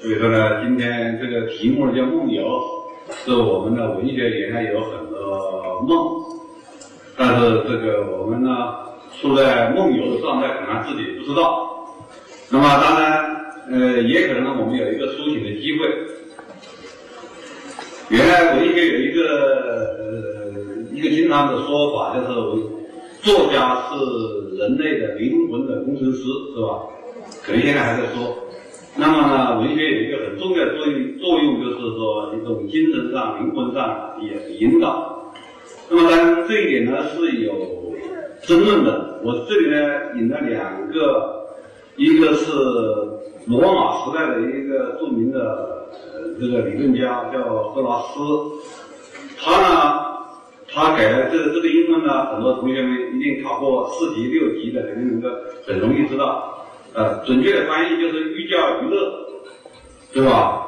[0.00, 2.46] 所以说呢，今天这个题目叫梦游，
[3.24, 6.22] 是我们的文学原来有很多梦，
[7.16, 8.76] 但是这个我们呢
[9.20, 11.84] 处在梦游的状态，可能自己不知道。
[12.48, 13.24] 那么当然，
[13.72, 15.88] 呃，也可能我们有一个苏醒的机会。
[18.10, 19.20] 原来文学有一个
[19.98, 20.52] 呃
[20.92, 22.28] 一个经常的说法，就是
[23.20, 26.22] 作家是人类的灵魂的工程师，
[26.54, 26.86] 是吧？
[27.42, 28.44] 可能现在还在说。
[29.00, 35.32] 那么呢，文学有一个很重要的作用，作用就是说一种精神上、灵魂上也引导。
[35.88, 37.54] 那么当然这一点呢是有
[38.42, 39.20] 争论的。
[39.22, 39.78] 我这里呢
[40.16, 41.46] 引了两个，
[41.94, 42.50] 一个是
[43.46, 48.18] 罗马时代的一个著名的呃这个理论家叫赫拉斯，
[49.38, 50.02] 他呢
[50.66, 55.28] 他给了这这个英文呢，很多同学们一定考过四级、六级的，肯定能够
[55.64, 56.57] 很容易知道。
[56.94, 59.12] 呃，准确的翻译就是寓教于乐，
[60.12, 60.64] 对吧？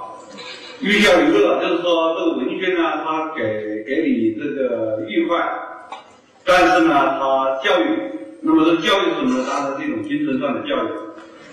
[0.80, 5.38] 寓教于乐就是说这个文学呢，它给给你这个愉快，
[6.44, 7.98] 但是呢，它教育，
[8.42, 9.46] 那么这教育是什么呢？
[9.48, 10.88] 当然是一种精神上的教育。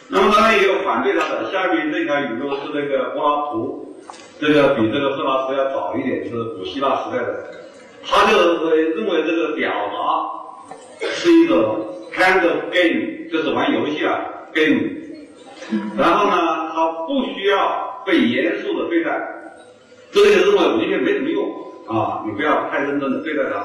[0.09, 3.95] 那么当然也有反对他的，下面这条语录是那个柏拉图，
[4.39, 7.51] 这个比这个赫拉斯要早一点，是古希腊时代的，
[8.05, 14.19] 他就认为这个表达是一种 kind of game，就是玩游戏啊。
[14.57, 14.81] game，
[15.95, 16.35] 然后呢，
[16.73, 19.11] 他不需要被严肃的对待，
[20.11, 21.45] 这个就认为文学没什么用
[21.87, 23.63] 啊，你不要太认真的对待它。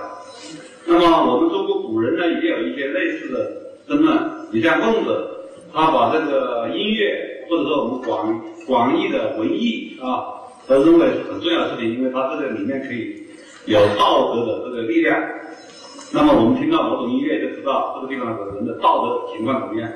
[0.84, 3.50] 那么我们中国古人呢，也有一些类似的
[3.88, 4.18] 争论。
[4.50, 5.28] 你像孟子，
[5.72, 10.28] 他把这个音乐或者说我们广广义的文艺啊，
[10.66, 13.16] 都认为是很重要的事情，因为它这个里面可以
[13.66, 15.18] 有道德的这个力量。
[16.12, 19.90] 那么我们听到某种音乐，就知道这个地方的人的道德情况怎么样。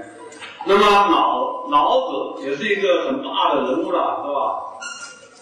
[0.69, 2.01] 那么老老
[2.37, 4.63] 子也是一个很大的人物了，是吧？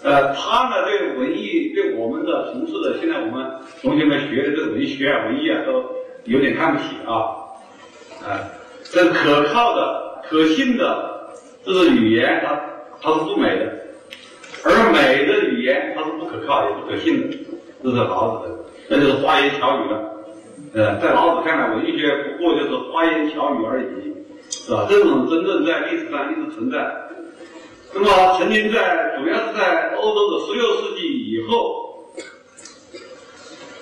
[0.02, 5.82] 呃，他呢对文艺，对我们的从事的，现在我们同学们学的这个文学啊、文艺啊，都
[6.24, 7.40] 有点看不起啊。
[8.22, 8.36] 啊，
[8.92, 11.30] 这可靠的、可信的，
[11.64, 12.60] 这是语言，它
[13.00, 13.64] 它是不美的；
[14.62, 17.36] 而美的语言，它是不可靠也不可信的。
[17.82, 20.02] 这是老子的，那就是花言巧语了。
[20.74, 24.13] 呃，在老子看来，文学不过就是花言巧语而已。
[24.50, 24.86] 是吧？
[24.88, 26.78] 这种争论在历史上一直存在。
[27.92, 32.12] 那么，曾经在主要是在欧洲的十六世纪以后，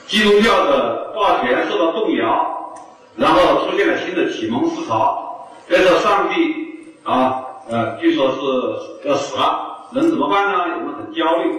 [0.07, 2.75] 基督教的霸权受到动摇，
[3.17, 5.49] 然后出现了新的启蒙思潮。
[5.67, 6.35] 那时候，上帝
[7.05, 10.67] 啊，呃，据说是要死了，人怎么办呢？
[10.69, 11.51] 人们很焦虑，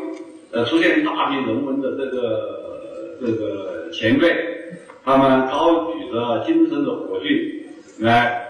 [0.51, 4.35] 呃，出现一大批人文的这个这个前辈，
[5.03, 7.65] 他们高举着精神的火炬
[7.97, 8.42] 来。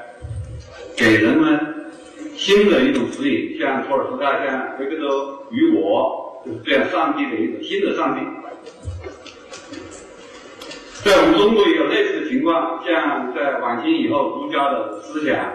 [0.96, 1.60] 给人们
[2.36, 8.22] 新的一种指引，像托尔斯泰、像维克多与我，就是这样上帝的一种新的上帝。
[11.04, 15.52] 在我们中国也有类似的情况，像在晚清以后，儒家的思想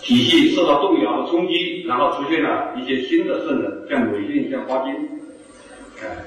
[0.00, 4.94] 体系受到动摇的冲击，然后出现了一些新的圣人，像鲁迅、像巴金。
[6.02, 6.24] 哎，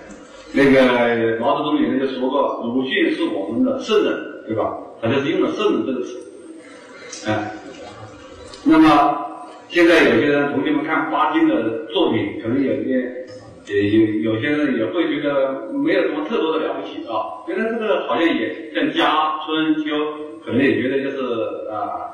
[0.53, 4.77] 那个毛泽东原来就说过，鲁迅是我们的圣人，对吧？
[5.01, 7.55] 他就是用了“圣人”这个词，哎。
[8.63, 9.25] 那么
[9.69, 13.25] 现在有些人同学们看巴金的作品，可能有些
[13.67, 19.95] 也有有些人也会觉得没有什么特别的了不起啊，觉得这个好像也像家春秋，
[20.43, 22.09] 可能也觉得就是啊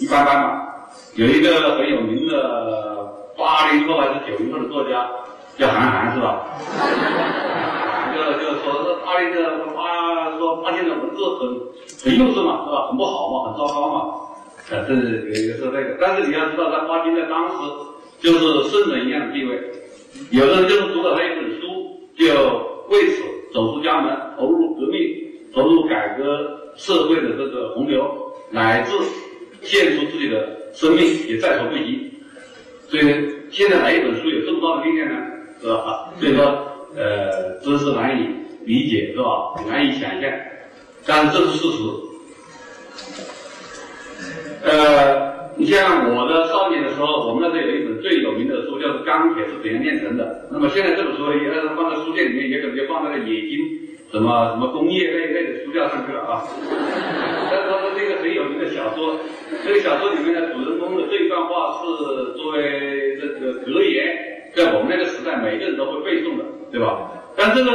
[0.00, 0.64] 一般般吧。
[1.14, 5.08] 有一个很有名的八零后还是九零后的作家
[5.56, 6.46] 叫韩寒，是吧？
[8.14, 11.48] 就就说这八零的八说巴金的文字很
[12.02, 12.88] 很幼稚嘛，是吧？
[12.88, 14.14] 很不好嘛，很糟糕嘛。
[14.70, 17.54] 啊，这是有一个说这个，但是你要知道，他巴金在当时
[18.20, 19.58] 就是圣人一样的地位。
[20.30, 22.24] 有的人就是读了他一本书，就
[22.90, 25.00] 为此走出家门，投入革命，
[25.54, 28.04] 投入改革社会的这个洪流，
[28.50, 28.92] 乃至
[29.62, 32.10] 献出自己的生命也在所不惜。
[32.88, 33.02] 所以
[33.50, 35.16] 现在哪一本书有这么大的力量呢？
[35.60, 36.12] 是吧？
[36.20, 36.44] 所以说，
[36.94, 38.26] 呃，真是难以
[38.64, 39.54] 理解，是吧？
[39.68, 40.30] 难以想象，
[41.06, 41.84] 但是这是事实。
[44.64, 50.24] 呃，你像我的少年的时候，我们那时有一本最有名的书，叫做《钢铁是怎样炼成的》。
[50.50, 53.58] 那么现在这本书也放在书店里面，也可能就放在了冶金
[54.10, 56.42] 什么什么工业类类的书架上去了啊。
[57.50, 59.16] 但是它是一个很有名的小说，
[59.64, 67.10] 这个小说里面的主人公的这一段话是作为这个格言，在我们那个时代，每个人都会背诵的，对吧？
[67.36, 67.70] 但这个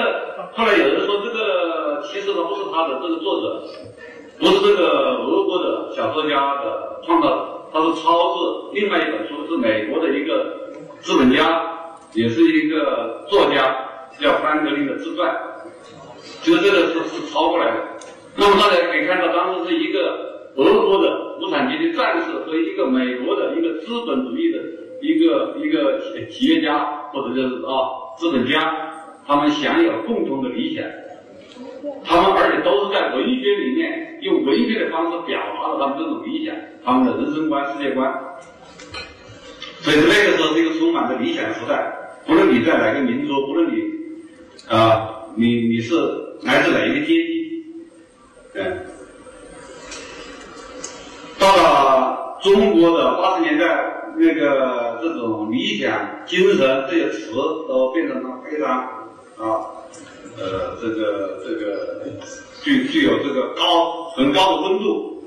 [0.54, 3.64] 后来有人说，这个其实它不是他的，这个作者。
[4.40, 11.64] 不是这个俄国的小说家的创造，他是抄自另外一本书，是美国的一个资本家，
[12.14, 13.76] 也是一个作家，
[14.20, 15.34] 叫富兰克林的自传。
[16.42, 17.78] 就这个是是抄过来的。
[18.36, 24.60] 那么大家可以看到，当时是一个俄国的无产阶级战士和一个美国的一个资本主义的
[25.02, 28.92] 一个一个企业家或者就是啊资本家，
[29.26, 30.84] 他们享有共同的理想。
[32.06, 38.14] 他们而且都是在文学里面用文学的方式表达了他们这种理想，他们的人生观、世界观。
[39.82, 41.94] 所以那个时候是一个充满着理想的时代。
[42.26, 43.82] 不论你在哪个民族，不论你
[44.74, 45.96] 啊，你你是
[46.42, 47.66] 来自哪一个阶级，
[48.54, 48.78] 嗯，
[51.38, 53.66] 到了中国的八十年代，
[54.16, 57.34] 那个这种理想精神这些词
[57.68, 58.70] 都变成了非常
[59.38, 59.83] 啊。
[60.40, 62.00] 呃，这个这个
[62.64, 65.24] 具具有这个高很高的温度，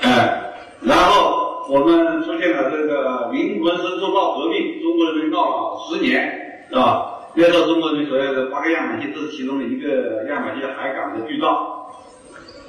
[0.00, 0.52] 哎，
[0.82, 7.10] 然后我们出现了这个灵魂深处闹革命，中国人民闹了十年，是吧？
[7.34, 11.92] 那时候中国人民所有的八个样板戏，这是其中的一个样板戏——海港的剧照。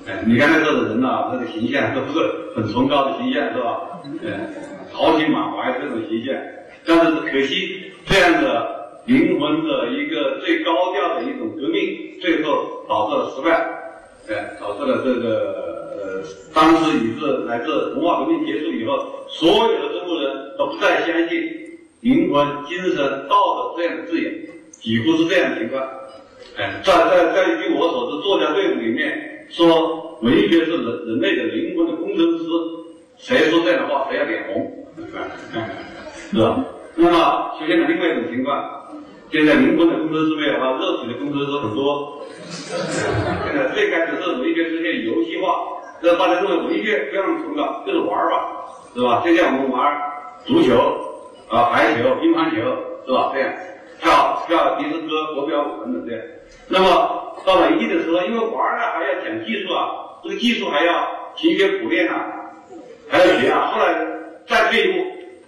[0.07, 3.79] 哎，你看那时候的人呐，那个形象都是很崇高的形象，是吧？
[4.21, 4.53] 嗯，
[4.94, 6.35] 豪情满怀这种形象，
[6.85, 8.75] 但是可惜这样的。
[9.06, 13.50] 灵魂的一个最高调的一种革命，最后导致了失败，
[14.30, 15.63] 哎，导致了这个
[15.96, 16.24] 呃，
[16.54, 18.98] 当时以致乃至文化革命结束以后，
[19.30, 21.40] 所有的中国人都不再相信
[22.02, 23.36] 灵魂、精神、道
[23.75, 24.34] 德这样的字眼，
[24.72, 25.84] 几乎是这样的情况。
[26.57, 32.46] 哎，在在在据我所知，作家队伍里面说文学是人人类的灵魂的工程师，
[33.18, 34.88] 谁说这样的话，谁要脸红，
[36.31, 36.66] 是吧？
[36.96, 38.81] 那么出现了另外一种情况。
[39.35, 42.21] 现在灵魂的工程师没有了，肉体的工程师很多。
[42.47, 45.59] 现在最开始是文学出现游戏化，
[46.01, 48.63] 这大家认为文学非常崇高，就是玩儿吧，
[48.95, 49.21] 是吧？
[49.25, 49.93] 就像我们玩
[50.45, 50.79] 足球
[51.49, 52.61] 啊、排球、乒乓球，
[53.05, 53.31] 是吧？
[53.33, 53.53] 这样
[53.99, 56.25] 跳跳迪斯科、国标舞等等这样。
[56.69, 60.93] 那么到了一定的时候，因为玩儿呢还要讲技术啊，这个技术还要
[61.35, 62.23] 勤学苦练啊，
[63.09, 63.73] 还要学啊。
[63.73, 63.95] 后来
[64.47, 65.05] 再退一步，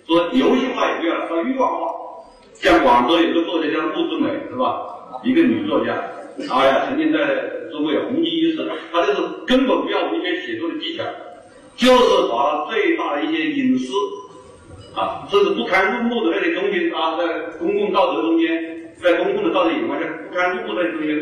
[0.07, 1.87] 说游戏化也不要了，到欲望化。
[2.61, 4.81] 像广州有个作家叫陆之美，是吧？
[5.23, 5.93] 一个女作家，
[6.51, 7.19] 哎呀，曾经在
[7.71, 8.67] 中国有红极一时。
[8.91, 11.03] 她就是根本不要文学写作的技巧，
[11.75, 13.93] 就是把她最大的一些隐私
[14.95, 17.27] 啊，甚至不堪入目的那些东西啊，在
[17.59, 21.13] 公共道德中间，在公共的道德眼光下不堪入目的那些东西，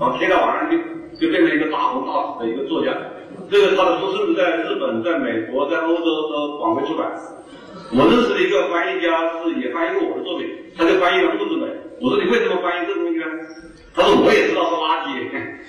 [0.00, 0.78] 啊，贴到网上去
[1.20, 2.92] 就变成一个大红大紫的一个作家。
[3.50, 7.12] 这个他的书甚至在日本、在美国、在欧洲都广为出版。
[7.92, 9.08] 我认识的一个翻译家
[9.42, 11.66] 是也翻译过我的作品，他就翻译了《木子美》。
[12.00, 13.24] 我说你为什么翻译这东西呢？
[13.94, 15.14] 他说我也知道是垃圾，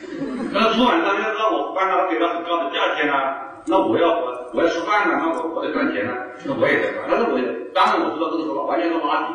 [0.52, 7.06] 那出版商要让我翻他给他很高的价钱啊，那我要我我要吃饭啊，那我我得赚钱啊，那我也得翻。
[7.10, 7.38] 但是我
[7.74, 9.30] 当然我知道这个说法完全是垃圾，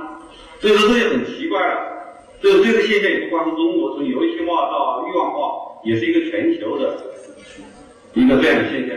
[0.61, 1.79] 所以说这就很奇怪了。
[2.43, 5.39] 这个这个现象也不光是中国，从游戏化到欲望化，
[5.85, 6.97] 也是一个全球的
[8.15, 8.97] 一个这样的现象。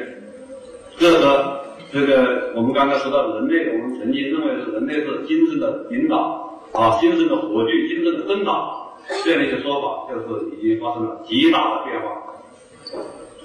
[0.98, 1.62] 这个。
[1.94, 8.52] 这个我们刚才说到人类，我们曾经认为是人类是精神的领导啊，精神的火炬，精神的灯塔，
[9.24, 12.10] 这样的一个说法，就是已经发生了极大的变化。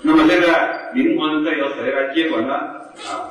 [0.01, 2.55] 那么现在灵魂再由谁来接管呢？
[2.55, 3.29] 啊，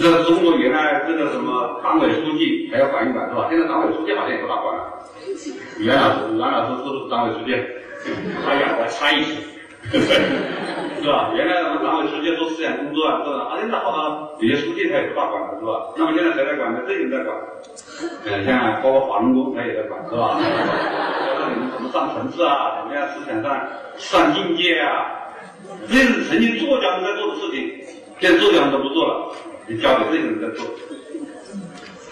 [0.00, 3.46] 这个中国原来这个什么党委书记还要管一管是吧？
[3.48, 4.82] 现在党委书记好像也不大管了。
[5.78, 7.54] 袁老师，袁老师是不是党委书记？
[8.44, 9.36] 他要管差一些。
[11.00, 11.32] 是吧？
[11.34, 13.36] 原来我们党委书记做思想工作啊，是吧？
[13.48, 15.94] 啊，现在好多有些书记他也不大管了，是吧？
[15.96, 16.80] 那么现在谁在管呢？
[16.86, 17.36] 这人在管。
[18.26, 20.38] 嗯，像包括法轮功他也在管，是吧？
[20.38, 22.82] 教你们怎么上层次啊？
[22.82, 25.06] 怎么样思想上上境界啊？
[25.88, 27.80] 这是曾经作家们在做的事情，
[28.20, 29.32] 现在作家们都不做了，
[29.66, 30.66] 你交给这些人在做。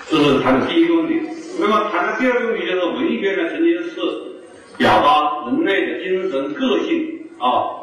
[0.09, 1.21] 这是谈的第一个问题。
[1.61, 4.01] 那么谈的第二个问题就是文学呢，曾经是
[4.79, 7.75] 表达人类的精神个性啊。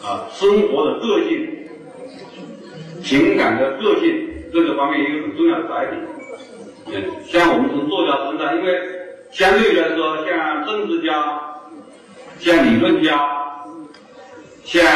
[0.00, 1.48] 啊，生活的个性、
[3.02, 5.96] 情感的个性这个方面一个很重要的载体。
[6.92, 8.80] 嗯，像我们从作家身上，因为
[9.32, 11.40] 相对来说，像政治家、
[12.38, 13.28] 像理论家、
[14.62, 14.86] 像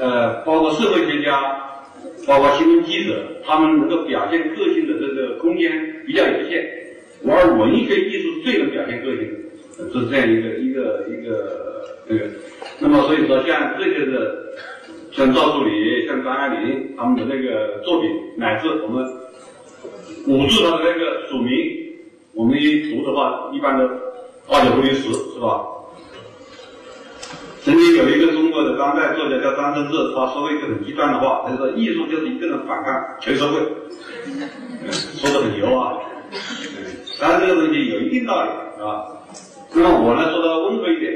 [0.00, 1.40] 呃，包括社会学家、
[2.26, 6.68] 包括新闻记者，他们能够表现个性的这个空间比较有限，
[7.26, 9.45] 而文学艺术最能表现个性，
[9.76, 12.24] 是这样一个一个一个那个。
[12.78, 14.36] 那么，所以说，像这些的，
[15.12, 19.04] 像赵树理、像张爱玲他们的那个作品，乃至我们
[20.26, 21.54] 五字他的那个署名，
[22.34, 23.88] 我们一读的话，一般都
[24.46, 25.64] 八九不离十，是吧？
[27.62, 33.58] 曾经有一个中国的当代作家叫张承志，他说过一个很极端的话，他说：“艺术就是一个人反抗全社会。”
[34.92, 35.98] 说的很牛啊，
[37.18, 39.08] 当然这个东西有一定道理，是吧？
[39.74, 41.12] 那么我呢说的温和一点，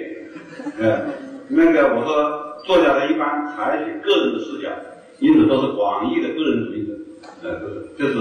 [0.79, 1.07] 呃，
[1.49, 4.69] 那个我说作家呢一般采取个人的视角，
[5.19, 6.93] 因此都是广义的个人主义者，
[7.43, 8.15] 呃，就是就是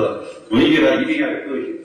[0.51, 1.75] 文学呢一定要有个性。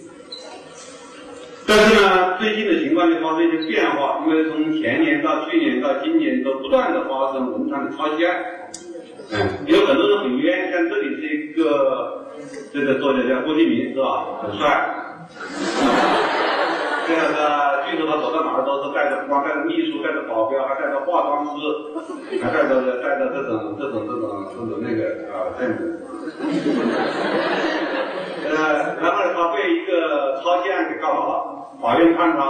[1.67, 8.45] 但是呢，最近的情况就发生一些变化，因为从前年到去年到今年都不断的发生文章的抄袭案，
[9.33, 12.27] 嗯，有很多人很冤，像这里是一个
[12.73, 14.27] 这个作家叫郭敬明是吧？
[14.43, 14.91] 很帅。
[17.07, 17.37] 这个是，
[17.91, 21.53] 据说他走到哪儿都是带着，光带着秘书，带着保镖，还带着化妆师，
[22.41, 26.01] 还带着带着这种这种这种这种那个啊这样子。
[28.49, 32.41] 呃，然后他被一个抄袭案给告了，法院判他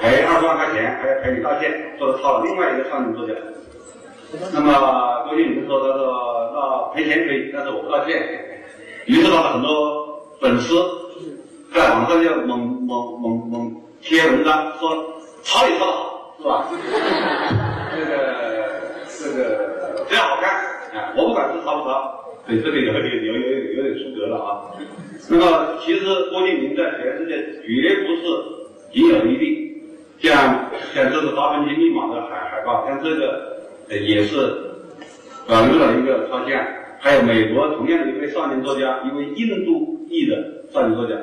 [0.00, 3.34] 赔二十万块钱，还要赔礼道歉，说他抄了另外一个少年作家。
[4.52, 8.20] 那么郭敬明说他说那赔钱可以，但是我不道歉。
[9.06, 11.03] 于是他的很多粉丝。
[11.74, 14.94] 在网上就猛猛猛猛贴文章，说
[15.42, 16.68] 抄也抄得好，是吧？
[17.90, 18.14] 这个
[19.08, 20.54] 这个这样好看
[20.94, 21.12] 啊！
[21.16, 22.14] 我不管是抄不抄，
[22.46, 24.70] 对这个有点有有有有点出格了啊。
[25.28, 28.22] 那么其实郭敬明在全世界绝不是
[28.92, 29.82] 仅有一例，
[30.20, 34.36] 像像这是《达芬奇密码》的海海报，像这个也是
[35.48, 36.52] 保留了一个抄袭。
[37.00, 40.36] 还有美国同样的一位少年作家，一位印度裔的
[40.72, 41.16] 少年作家。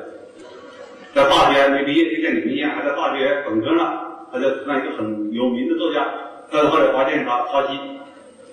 [1.14, 4.08] 在大学没毕业，就像你们一样，还在大学本科呢。
[4.34, 6.08] 他就让一个很有名的作家，
[6.50, 7.78] 但是后来发现他抄袭，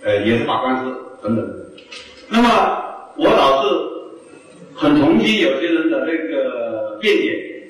[0.03, 1.49] 呃，也是打官司等等。
[2.29, 2.49] 那么
[3.15, 3.69] 我倒是
[4.75, 7.63] 很同情有些人的那个辩解，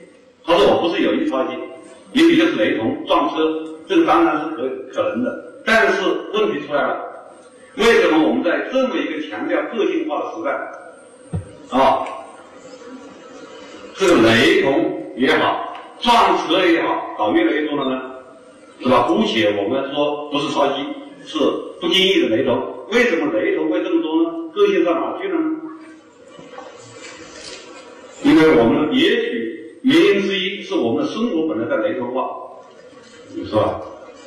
[0.42, 1.58] 他说我不是有意抄袭，
[2.14, 3.36] 也许就是雷同撞车，
[3.86, 5.44] 这个当然是可可能的。
[5.66, 6.02] 但是
[6.32, 7.04] 问题出来了，
[7.76, 12.08] 为什么我们在这么一个强调个性化的时代，啊？
[13.98, 18.00] 这个雷同也好，撞车也好，搞越来越多了呢，
[18.80, 19.02] 是吧？
[19.08, 20.84] 姑且我们说不是抄袭，
[21.26, 21.36] 是
[21.80, 22.56] 不经意的雷同。
[22.92, 24.30] 为什么雷同会这么多呢？
[24.54, 25.50] 个性到哪去了呢？
[28.22, 32.28] 因为我们也许原因之一是我们的生活本来在雷同化，
[33.34, 33.80] 是吧？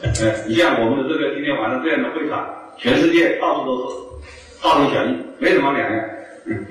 [0.04, 0.12] 哎，
[0.50, 2.46] 你像我们的这个今天晚上这样的会场，
[2.78, 3.96] 全世界到处都是，
[4.62, 6.06] 大同小异，没什么两样。
[6.46, 6.66] 嗯。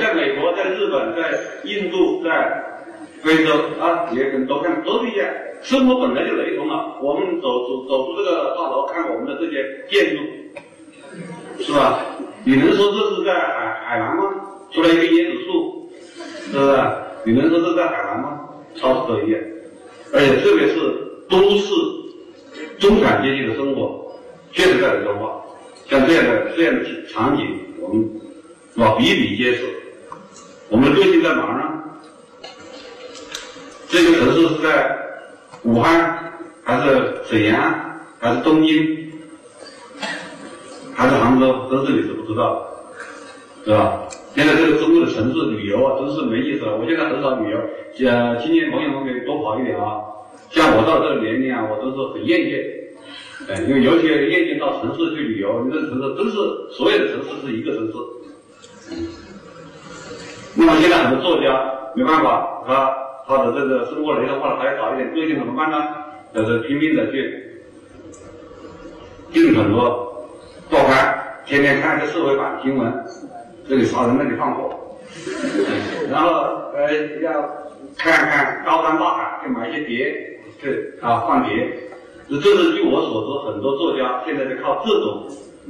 [0.00, 2.64] 在美国，在日本，在印度，在
[3.22, 5.28] 非洲啊，也很多看都是一样。
[5.62, 6.96] 生活本来就雷同了。
[7.02, 10.22] 我们走走走出这个大楼，看我们的这些建筑，
[11.62, 12.00] 是吧？
[12.44, 14.24] 你能说这是在海海南吗？
[14.72, 15.92] 出来一个椰子树，
[16.50, 16.80] 是不是？
[17.24, 18.40] 你能说这是在海南吗？
[18.76, 19.40] 超市都一样。
[20.14, 20.80] 而且特别是
[21.28, 21.74] 都市
[22.78, 24.10] 中产阶级的生活，
[24.52, 25.42] 确实在雷同化。
[25.88, 27.46] 像这样的这样的场景，
[27.80, 28.08] 我们
[28.72, 28.94] 是吧？
[28.98, 29.68] 比比皆是。
[30.70, 31.82] 我们的个性在哪儿呢？
[33.88, 34.96] 这个城市是在
[35.64, 37.58] 武汉，还是沈阳，
[38.20, 39.10] 还是东京，
[40.94, 41.66] 还是杭州？
[41.68, 42.64] 真是你是不知道，
[43.64, 44.00] 是吧？
[44.36, 46.78] 现在这个中国的城市旅游啊，真是没意思了。
[46.78, 47.58] 我现在很少旅游，
[47.98, 49.98] 像青年朋友们可以多跑一点啊。
[50.50, 52.64] 像我到这个年龄啊，我都是很厌倦，
[53.48, 56.36] 哎，因为尤其厌倦到城市去旅游，你这城市真是
[56.70, 57.92] 所有的城市是一个城市。
[60.54, 62.92] 那么现在很多作家没办法，他
[63.26, 65.76] 他的这个生活雷的话，还要找一点个性怎么办呢？
[66.34, 67.62] 就是拼命的去
[69.32, 70.28] 订很多
[70.70, 72.92] 报刊，天天看一些社会版新闻，
[73.68, 74.98] 这里杀人那里放火，
[76.10, 76.30] 然后
[76.74, 77.32] 呃要
[77.96, 81.68] 看看高山大海，去买一些碟，去啊换碟。
[82.28, 85.26] 这是据我所知，很多作家现在就靠这种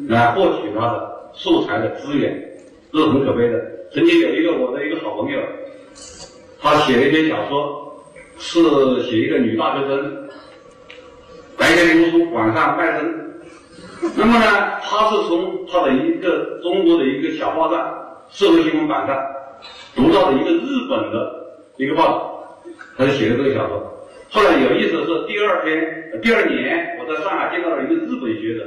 [0.09, 2.39] 来获取他的素材的资源，
[2.93, 3.59] 这是很可悲的。
[3.93, 5.41] 曾经有一个我的一个好朋友，
[6.61, 8.05] 他写了一篇小说，
[8.39, 8.63] 是
[9.03, 10.29] 写一个女大学生，
[11.59, 13.41] 白天读书，晚上卖身。
[14.17, 17.93] 那么呢，他是从他的一个中国的一个小报上，
[18.31, 19.17] 社会新闻版上
[19.97, 22.63] 读到的一个日本的一个报道，
[22.97, 24.09] 他就写了这个小说。
[24.31, 28.65] 后来有意思的是，第二天、第二年，我在上海见到了一个日本学者。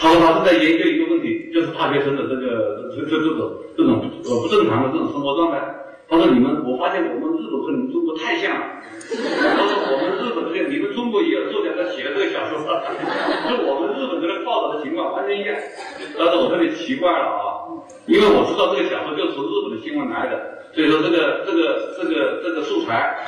[0.00, 5.60] 他说他是在研究一个问题，就是大学生的这个这这这种这种呃不正常的这种生活状态。
[6.08, 8.80] 他说你们，我发现我们日本和你们中国太像了。
[8.96, 12.64] 他说我们日本这个，你们中国也有作家在写了这个小说，
[13.46, 15.54] 就我们日本这个报道的情况完全一样。
[16.16, 17.68] 但是我特别奇怪了啊，
[18.06, 23.20] 因为我知道这个小说就是从日本的新闻来的，所以说这个这个这个这个素材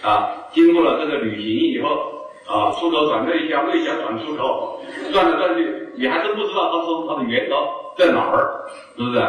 [0.00, 2.22] 啊，经过了这个旅行以后。
[2.46, 4.80] 啊，出口转内销，内销转出口，
[5.12, 7.56] 转来转去，你还真不知道他说他的源头
[7.96, 8.64] 在哪儿，
[8.96, 9.20] 是不是？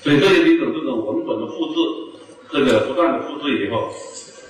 [0.00, 1.74] 所以这就是一种这种文本的复制，
[2.50, 3.88] 这个不断的复制以后，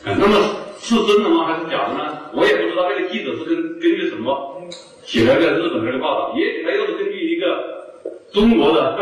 [0.04, 0.34] 嗯，那么
[0.78, 1.46] 是真的吗？
[1.46, 2.18] 还是假的呢？
[2.34, 4.62] 我也不知道那个记者是根根据什么
[5.04, 7.96] 写了个日本人的报道，也许他又是根据一个
[8.32, 8.96] 中国的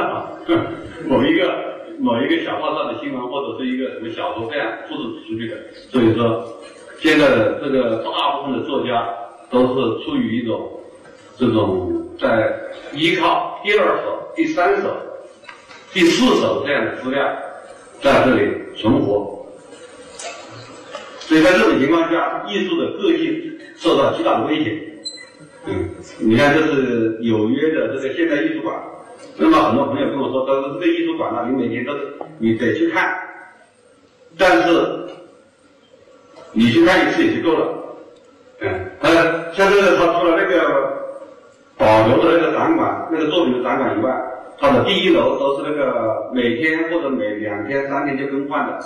[1.09, 1.53] 某一个
[1.99, 5.57] 某一个小报上的新闻，或者是一个什么小说这样复制出去的。
[5.91, 6.47] 所以说，
[7.01, 9.09] 现在的这个大部分的作家
[9.51, 10.69] 都是出于一种
[11.37, 12.55] 这种在
[12.93, 14.97] 依靠第二手、第三手。
[15.93, 17.27] 第四手这样的资料
[18.03, 19.47] 在这里存活，
[21.21, 24.79] 所以在这种情况下，艺术的个性受到极大的威胁。
[25.65, 25.89] 嗯，
[26.19, 28.77] 你看，这是纽约的这个现代艺术馆。
[29.39, 31.93] 那么很多朋友跟我说，他说这个艺术馆呢，你每天都
[32.39, 33.17] 你得去看，
[34.37, 35.09] 但是
[36.57, 37.69] 你去看一次也就够了。
[38.61, 39.09] 嗯，他
[39.53, 40.59] 像这个，他除了那个
[41.77, 44.11] 保留的那个展馆、那个作品的展馆以外。
[44.59, 48.79] 它的第一楼都是那个每天或者每两天、三天就更换的，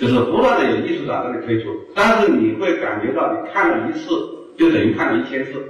[0.00, 1.68] 就是不断的有艺术展这里推出。
[1.94, 4.08] 但是你会感觉到，你看了一次
[4.56, 5.62] 就等于看了一千次，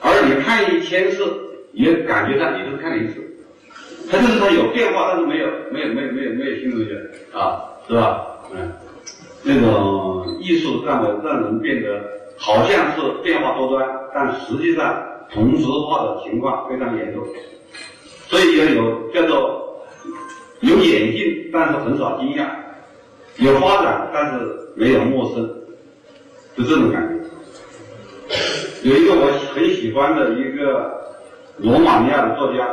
[0.00, 1.30] 而你看一千次
[1.72, 3.22] 也感觉到你就看了一次。
[4.10, 6.88] 它就是它有变化，但是没有没有没有没有没有新东西
[7.34, 8.26] 啊，是吧？
[8.54, 8.72] 嗯，
[9.48, 12.02] 那种艺术让人让人变得
[12.36, 15.00] 好像是变化多端，但实际上
[15.32, 17.24] 同质化的情况非常严重。
[18.26, 19.86] 所以要有叫做
[20.60, 22.44] 有眼镜，但是很少惊讶；
[23.36, 25.48] 有发展，但是没有陌生，
[26.56, 27.14] 就这种感觉。
[28.82, 30.92] 有一个我很喜欢的一个
[31.58, 32.68] 罗马尼亚的作家，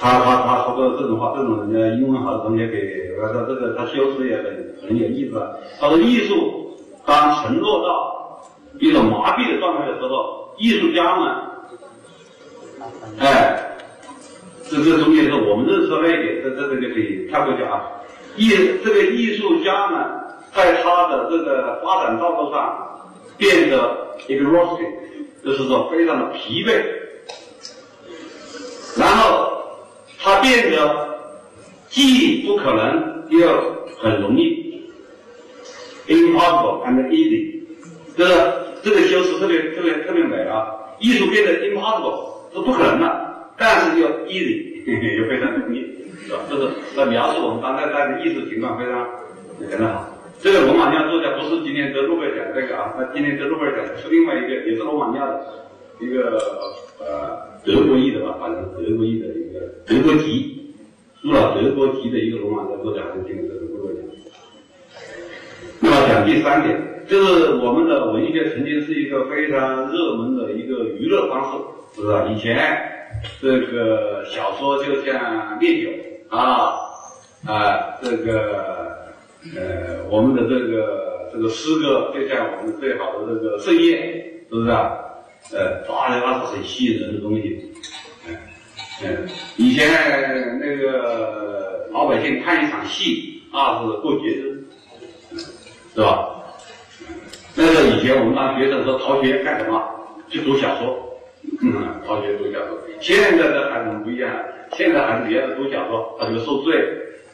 [0.00, 4.44] 他他他说过这种话，这种人家英文好的同学给我说这个他修辞也很
[4.82, 5.50] 很有意思啊。
[5.78, 8.40] 他说艺术当沉落到
[8.78, 11.34] 一种麻痹的状态的时候，艺术家们，
[13.18, 13.66] 哎。
[14.70, 17.90] 这这中间是我们认识的那一点，这这个就可以跳过去啊。
[18.36, 18.50] 艺
[18.84, 20.22] 这个艺术家呢，
[20.54, 23.02] 在他的这个发展道路上
[23.36, 24.92] 变得 exhausted，
[25.44, 26.80] 就是说非常的疲惫。
[28.96, 29.49] 然后
[30.22, 31.18] 它变得
[31.88, 33.48] 既不可能又
[33.98, 34.84] 很容易
[36.06, 37.60] ，impossible and easy，
[38.16, 40.66] 这个这个修辞特别特别特别美啊。
[40.98, 43.30] 艺术变得 impossible 是不可能的。
[43.56, 44.84] 但是又 easy，
[45.20, 45.80] 又非常容易，
[46.26, 46.40] 是吧？
[46.48, 49.06] 就是在描述我们当代代的艺术情况非常
[49.58, 50.08] 非常好。
[50.42, 55.68] 这个罗马尼亚作家不是今天得诺贝尔奖这个啊，那今天得诺贝尔奖是另外一个，也是罗马尼亚的
[56.00, 56.38] 一个
[56.98, 60.74] 呃德国裔的吧，反正德国裔的一个德国籍，
[61.22, 64.04] 入了德国籍的一个罗马尼亚作家，今天得诺贝尔奖。
[65.80, 71.58] 那么讲第三点，就是我们的文学曾经是一个非常热门的一个娱乐方式，
[71.96, 72.32] 是不是？
[72.32, 72.86] 以前。
[73.42, 75.90] 这个小说就像烈酒
[76.28, 76.70] 啊
[77.44, 78.96] 啊，这个
[79.56, 84.00] 呃，我们的这个这个诗歌就像我们最好的这个盛宴，
[84.48, 84.96] 是不是啊？
[85.52, 87.72] 呃，大的那是很吸引人的东西。
[88.28, 88.36] 嗯
[89.02, 89.88] 嗯，以前
[90.60, 94.62] 那个老百姓看一场戏，那是过节日，
[95.94, 96.28] 是吧？
[97.56, 99.82] 那个以前我们当学生说逃学干什么？
[100.28, 101.18] 去读小说。
[101.62, 102.78] 嗯，逃学读小说。
[103.00, 104.30] 现在的孩子们不一样，
[104.72, 106.76] 现在孩子要是读小说，他就受罪，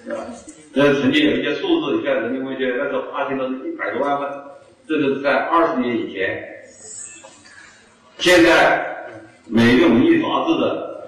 [0.05, 0.25] 是吧？
[0.73, 4.29] 那，曾经有一些数字，像人民文学那时候发行了一百多万份，
[4.89, 6.56] 这个是在二十年以前。
[8.19, 8.85] 现在
[9.47, 11.07] 每个文艺杂志的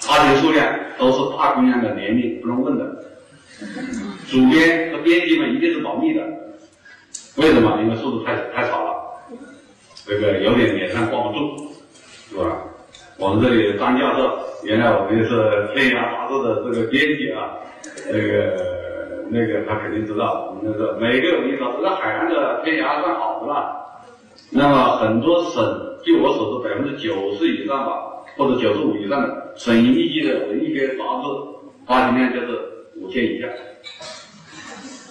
[0.00, 0.66] 发行数量
[0.98, 2.84] 都是大姑娘的年龄不能问的，
[4.28, 6.22] 主编和编辑们一定是保密的。
[7.36, 7.78] 为什么？
[7.82, 8.94] 因为数字太太少了，
[10.06, 11.72] 这个有点脸上挂不住。
[12.28, 12.58] 是吧？
[13.18, 15.34] 我们这里张教授，原来我们是
[15.72, 17.54] 《天涯》杂志的这个编辑啊，
[18.10, 23.86] 那个那个他肯定知道，我们那个每个文艺杂志，那海南的《天涯》算好的了。
[24.50, 25.62] 那么很多省，
[26.06, 27.98] 据我所知，百分之九十以上吧，
[28.36, 31.26] 或者九十五以上的省一级的文学杂志
[31.84, 32.60] 发行量就是
[32.94, 33.48] 五千以下。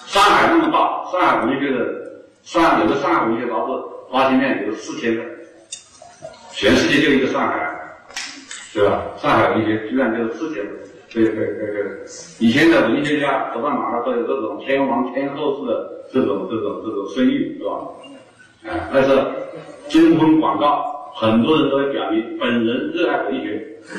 [0.07, 3.71] 上海那么大，上海文学的上有个上海文学杂志
[4.09, 5.25] 发行量有四千份。
[6.53, 7.77] 全世界就一个上海，
[8.73, 9.03] 对吧？
[9.17, 10.63] 上海文学居然就是世界，
[11.13, 12.05] 对对对对。
[12.39, 17.71] 以前的文学家走到哪都有这种天王天后式的这种这种这种声誉，是吧？
[18.71, 19.09] 啊，但是
[19.89, 23.65] 征婚广告，很多人都会表明本人热爱文学。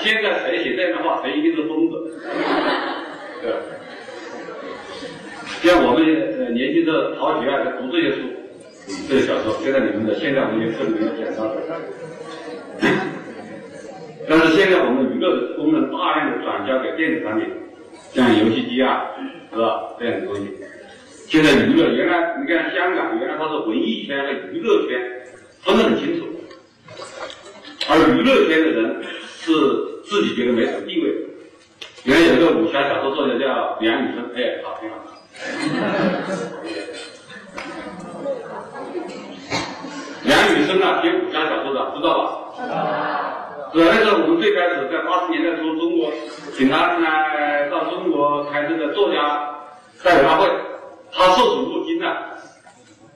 [0.00, 1.94] 现在谁写这样的话，谁一定是疯子，
[3.42, 3.56] 对吧？
[5.62, 6.04] 像我们
[6.38, 8.18] 呃年轻的逃学啊，就读这些书。
[9.08, 11.60] 这些小说，现在你们的现代文学课里面讲到的，
[14.28, 17.44] 但是现在我们娱乐的功能大量的转交给电子产品，
[18.12, 19.10] 像游戏机啊，
[19.52, 19.96] 是吧？
[19.98, 20.42] 这样的东西。
[21.28, 25.00] 现在娱乐原来你看香港原来它是文艺圈和娱乐圈
[25.62, 26.26] 分得很清楚，
[27.88, 29.02] 而娱乐圈的人
[29.36, 29.52] 是
[30.04, 31.12] 自己觉得没什么地位。
[32.04, 34.94] 原来有一个武侠小说作家叫梁羽生，哎，好，挺好。
[40.22, 42.28] 梁羽生啊，写武侠小说的，知道吧？
[43.72, 43.84] 知道。
[43.84, 43.90] 是？
[43.90, 46.12] 那时候我们最开始在八十年代初，中国
[46.56, 49.18] 请他来到中国开这个作家
[50.04, 50.48] 代表大会，
[51.16, 52.34] 他受宠若惊啊。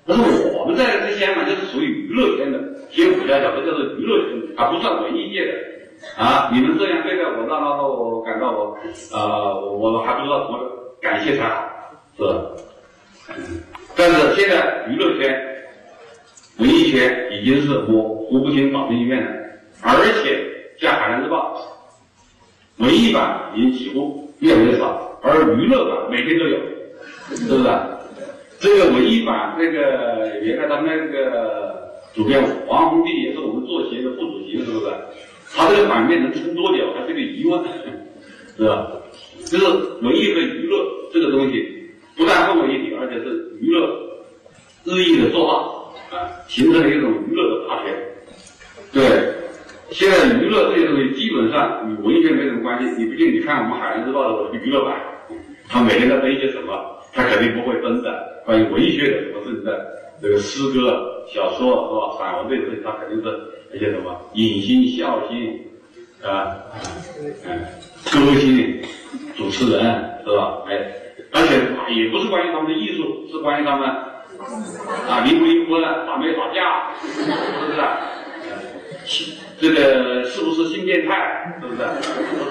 [0.06, 0.22] 但是
[0.56, 2.58] 我们在这香港就是属于娱乐圈的，
[2.90, 5.52] 写武侠小说就是娱乐圈，还不算文艺界的
[6.16, 6.50] 啊。
[6.52, 8.76] 你们这样对待我，让让我感到我
[9.12, 10.58] 啊，我还不知道怎么
[11.00, 11.68] 感谢才好，
[12.16, 12.24] 是？
[13.94, 15.40] 但是现在娱乐圈、
[16.58, 19.30] 文艺圈已经是模糊不清、打成一片了。
[19.82, 20.44] 而且
[20.78, 21.54] 像《海南日报》，
[22.84, 26.58] 文艺版已经几乎越来越少，而娱乐版每天都有，
[27.36, 27.70] 是不是？
[28.58, 34.86] 这个文艺版，那个原来他们那个主编王洪弟也是我们作协的副主席，是不是？
[35.54, 37.64] 他这个版面能撑多久，还是个疑问，
[38.58, 38.92] 是吧？
[39.46, 39.64] 就是
[40.02, 43.88] 文艺和娱乐这个东西，不但混为一体，而且是娱乐
[44.84, 47.94] 日益的做大，啊，形成了一种娱乐的大圈，
[48.92, 49.34] 对。
[49.90, 52.88] 现在娱乐这些东西基本上与文学没什么关系。
[52.96, 55.00] 你不信，你看我们《海南日报》的娱乐版，
[55.68, 56.99] 他每天在登一些什么？
[57.12, 59.86] 他肯定不会登的关于文学的什么，甚至的
[60.22, 62.18] 这个诗歌、小说是吧？
[62.18, 63.38] 散文这些，他肯定是
[63.74, 65.60] 一些什么影星、笑星
[66.22, 66.56] 啊，
[67.46, 67.60] 嗯，
[68.12, 68.82] 歌星、
[69.36, 69.80] 主持人
[70.24, 70.62] 是吧？
[70.68, 70.92] 哎，
[71.32, 71.54] 而且
[71.94, 73.88] 也不是关于他们的艺术，是关于他们
[75.08, 77.72] 啊离不离婚、打没打架，是不
[79.06, 79.32] 是？
[79.60, 81.58] 这个是不是新变态？
[81.60, 81.82] 是不是？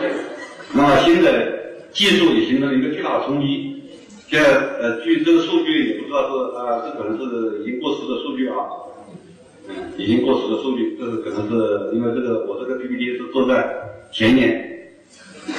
[0.73, 1.57] 那么新的
[1.91, 3.78] 技术也形成了一个巨大的冲击。
[4.29, 4.47] 现在
[4.79, 8.55] 呃，据这个数据也不知道是啊，这可能是已经过时的数据啊，
[9.67, 13.75] 嗯，已经过时的数据，这是可能是因为这个我这个 PPT 是做在
[14.11, 14.91] 前年，
[15.47, 15.55] 所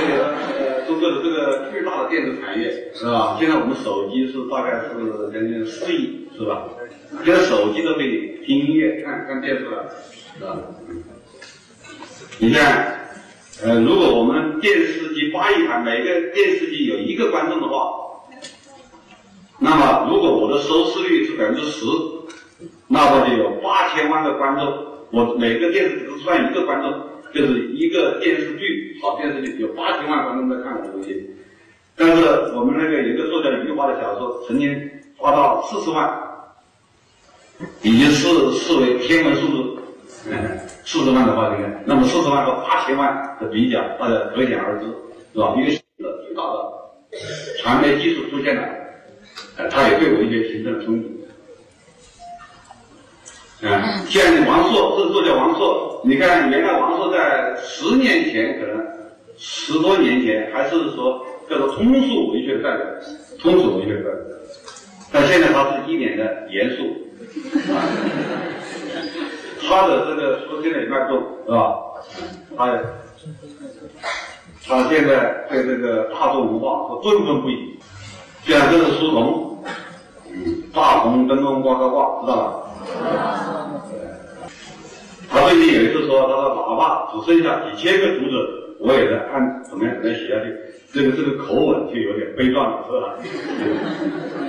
[0.00, 3.36] 以呢呃，中国的这个巨大的电子产业是吧？
[3.38, 6.70] 现在我们手机是大概是将近四亿是吧？
[7.22, 9.92] 现在手机都可以听音乐、看看电视了。
[10.38, 10.56] 是吧，
[12.38, 12.98] 你看，
[13.64, 17.92] 呃，如果我们电视机八亿台，每个电视机有一个观众的话，
[19.60, 21.86] 那么如果我的收视率是百分之十，
[22.88, 24.66] 那么就有八千万个观众。
[25.12, 26.92] 我每个电视只算一个观众，
[27.32, 31.30] 就是一个电视剧，好电视剧有八千万观众在看我的东西。
[31.94, 32.24] 但是
[32.56, 36.10] 我们那个有个作家余华的小说，曾经发到四十万，
[37.82, 39.82] 已经是视为天文数字。
[40.84, 44.86] 四十万的话，这个，那么四十万和八千万的比较，大家可想而知，
[45.32, 45.54] 是吧？
[45.56, 46.58] 一个新的巨大的
[47.62, 48.62] 传媒技术出现了，
[49.56, 51.08] 呃，它也对文学形成了冲击。
[53.62, 53.70] 嗯，
[54.08, 58.84] 像王朔，这个作家王朔，你看，原来王朔在十年前，可能
[59.38, 62.86] 十多年前，还是说叫做通俗文学的代表，
[63.40, 64.36] 通俗文学的代表，
[65.12, 66.82] 但现在他是一脸的严肃，
[67.72, 67.86] 啊。
[69.68, 71.74] 他的这个书现在也卖不动，是吧？
[72.56, 72.78] 他
[74.66, 77.78] 他现在对这个大众文化是愤愤不已。
[78.44, 79.64] 像这个书童，
[80.72, 82.48] 大红灯笼挂高挂，知道吧？
[85.30, 88.36] 他最近有一次说，他说哪怕只剩下几千个读者，
[88.80, 90.46] 我也在按怎么样怎么样写下去。
[90.92, 93.16] 这个这个口吻就有点悲壮了，是吧？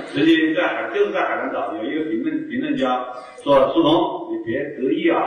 [0.12, 3.02] 实际在海就是在海南岛有一个评论评论家
[3.42, 5.24] 说：“苏童，你别得意啊，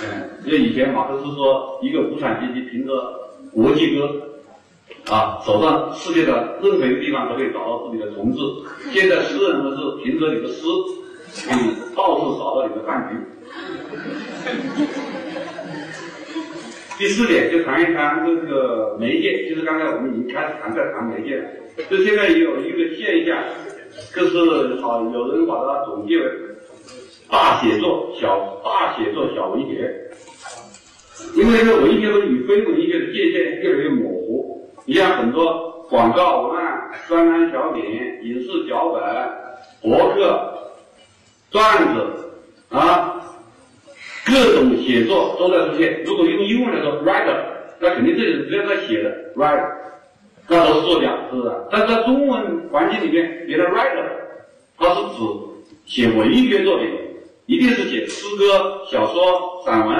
[0.02, 2.94] 嗯，因为以前马克思说，一个无产阶级凭着
[3.52, 4.08] 国际歌，
[5.12, 8.38] 啊，走上世界的任何一个地方都可以找到自己的同志。
[8.90, 10.64] 现在诗人们是凭着你的诗，
[11.44, 13.16] 可以到处找到你的饭局。
[16.98, 21.44] 第四点就谈一谈这个媒介，就是刚才我们已经开始谈在谈媒介了。
[21.90, 23.38] 就现在有一个现象，
[24.14, 26.24] 就是好有人把它总结为
[27.30, 30.10] 大写作、小大写作、小文学。
[31.34, 34.70] 因为这个文学和与非文学的界限越来越模糊。
[34.86, 37.82] 你像很多广告文案、专栏小品、
[38.22, 39.02] 影视脚本、
[39.82, 40.55] 博客、
[41.56, 43.14] 段子啊。
[44.28, 46.02] 各种写作都在出现。
[46.04, 47.36] 如果用英文来说，writer，
[47.78, 49.70] 那肯定这个人只要在写的 writer，
[50.48, 51.54] 那都是作家，是不是？
[51.70, 54.04] 但是在中文环境里面，别的 writer，
[54.76, 55.22] 它是指
[55.84, 56.88] 写文学作品，
[57.46, 59.96] 一定是写诗歌、小说、散文，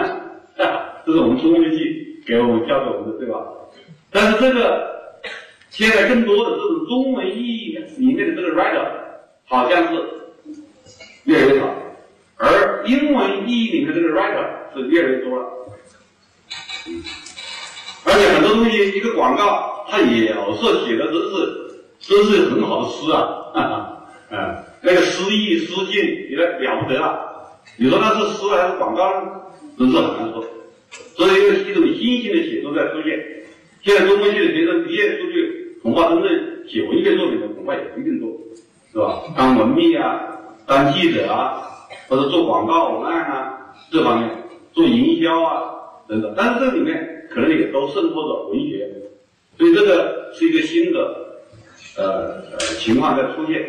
[1.06, 3.46] 这是我们中文系给我们教给我们的，对吧？
[4.10, 4.90] 但是这个
[5.70, 8.84] 现在更多的这种中文意义里面的这个 writer，
[9.44, 10.02] 好像是
[11.26, 11.72] 越来越少。
[12.38, 15.46] 而英文意义里面这个 writer 是越来越多了，
[18.04, 21.40] 而且很多东西，一个广告，它也是写的真是
[22.00, 23.20] 真是很好的诗啊，
[23.54, 25.94] 哈哈，嗯，那个诗意诗境
[26.30, 27.18] 也了不得啊！
[27.76, 29.30] 你说那是诗还是广告呢？
[29.78, 30.44] 真是很难说。
[31.16, 33.18] 所以一个一种新型的写作在出现。
[33.82, 38.30] 现在中文系的学生毕业出去，恐怕真正写文学作品的恐怕也不一定多，
[38.92, 39.22] 是吧？
[39.36, 40.35] 当文秘啊，
[40.66, 41.62] 当记者啊。
[42.08, 44.30] 或者做广告文案啊，这方面
[44.72, 45.74] 做营销啊
[46.06, 48.88] 等等，但是这里面可能也都渗透着文学，
[49.58, 51.00] 所以这个是一个新的
[51.96, 53.60] 呃呃情况在出现。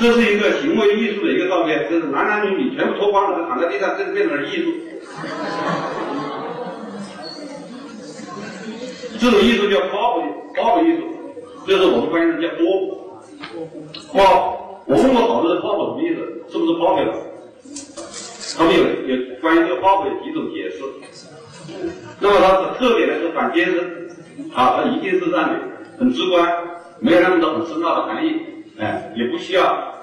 [0.00, 4.72] 这是一个行为艺术的一个照片，就是男男女女全部脱光了，就躺在地上，这变成了艺术。
[9.18, 11.02] 这种艺术叫 pop，pop 艺术，
[11.66, 13.09] 就是我们关键是叫多。
[14.12, 16.20] 我问过好多人 pop 什么意思，
[16.50, 17.14] 是不是 pop 了？
[18.56, 20.78] 他们有有关于这个 pop 有几种解释。
[22.18, 23.78] 那么它的特点呢是反尖声，
[24.54, 25.58] 啊，它一定是让你
[25.98, 26.48] 很直观，
[26.98, 28.34] 没有那么多很深奥的含义，
[28.78, 29.94] 哎，也不需要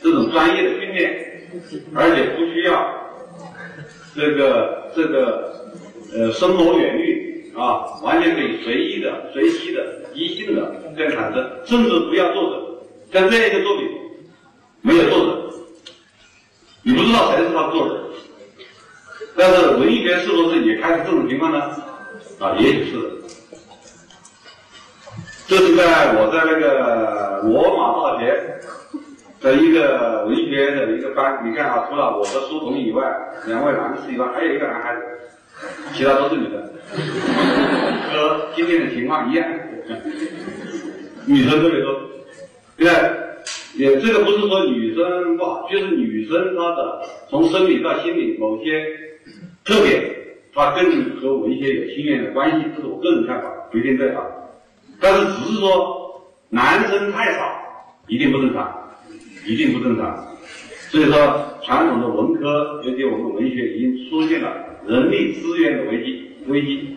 [0.00, 1.42] 这种专业的训练，
[1.94, 2.88] 而且不需要
[4.14, 5.66] 这个这个
[6.14, 9.84] 呃深谋远虑啊，完全可以随意的、随机的、
[10.14, 12.71] 即兴的这样产生，甚至不要作者，
[13.12, 13.88] 像这一个作品。
[14.84, 15.54] 没有作者，
[16.82, 18.04] 你不知道谁是他的作者。
[19.36, 21.60] 但是文艺圈是不是也开始这种情况呢？
[22.40, 23.22] 啊，也许是。
[25.46, 28.58] 这是在我在那个罗马大学
[29.40, 33.04] 的一个文学的一个班，你看啊，除了我和书童以外，
[33.46, 35.02] 两位男士以外，还有一个男孩子，
[35.94, 36.72] 其他都是女的，
[38.10, 39.48] 和今天的情况一样，
[41.24, 42.00] 女生特别多，
[42.82, 43.18] 对吧？
[43.76, 48.84] 也这个不是说女生不好，就是女生她的从生理到心理某些
[49.64, 50.02] 特点，
[50.52, 54.22] 她更和文学有亲缘的关系，这是我个人看法，不一定对啊。
[55.00, 57.40] 但是只是说男生太少，
[58.08, 58.90] 一定不正常，
[59.46, 60.36] 一定不正常。
[60.90, 64.54] 所以说传统的文科，尤其我们文学已经出现了
[64.86, 66.96] 人力资源的危机危机。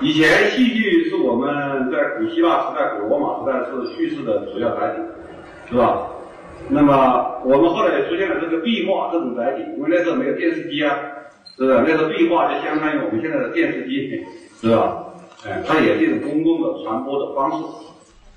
[0.00, 5.02] 以前戏剧是我们在古希腊时代、古罗马时代是叙事的主要载体，
[5.70, 6.06] 是吧？
[6.70, 10.96] 那么我们后来也出现了这个壁画这种载体，因为那时候没有电视机啊，
[11.58, 11.84] 是吧？
[11.86, 14.24] 那时候壁画就相当于我们现在的电视机，
[14.62, 15.04] 是吧？
[15.46, 17.64] 哎，它也是一种公共的传播的方式，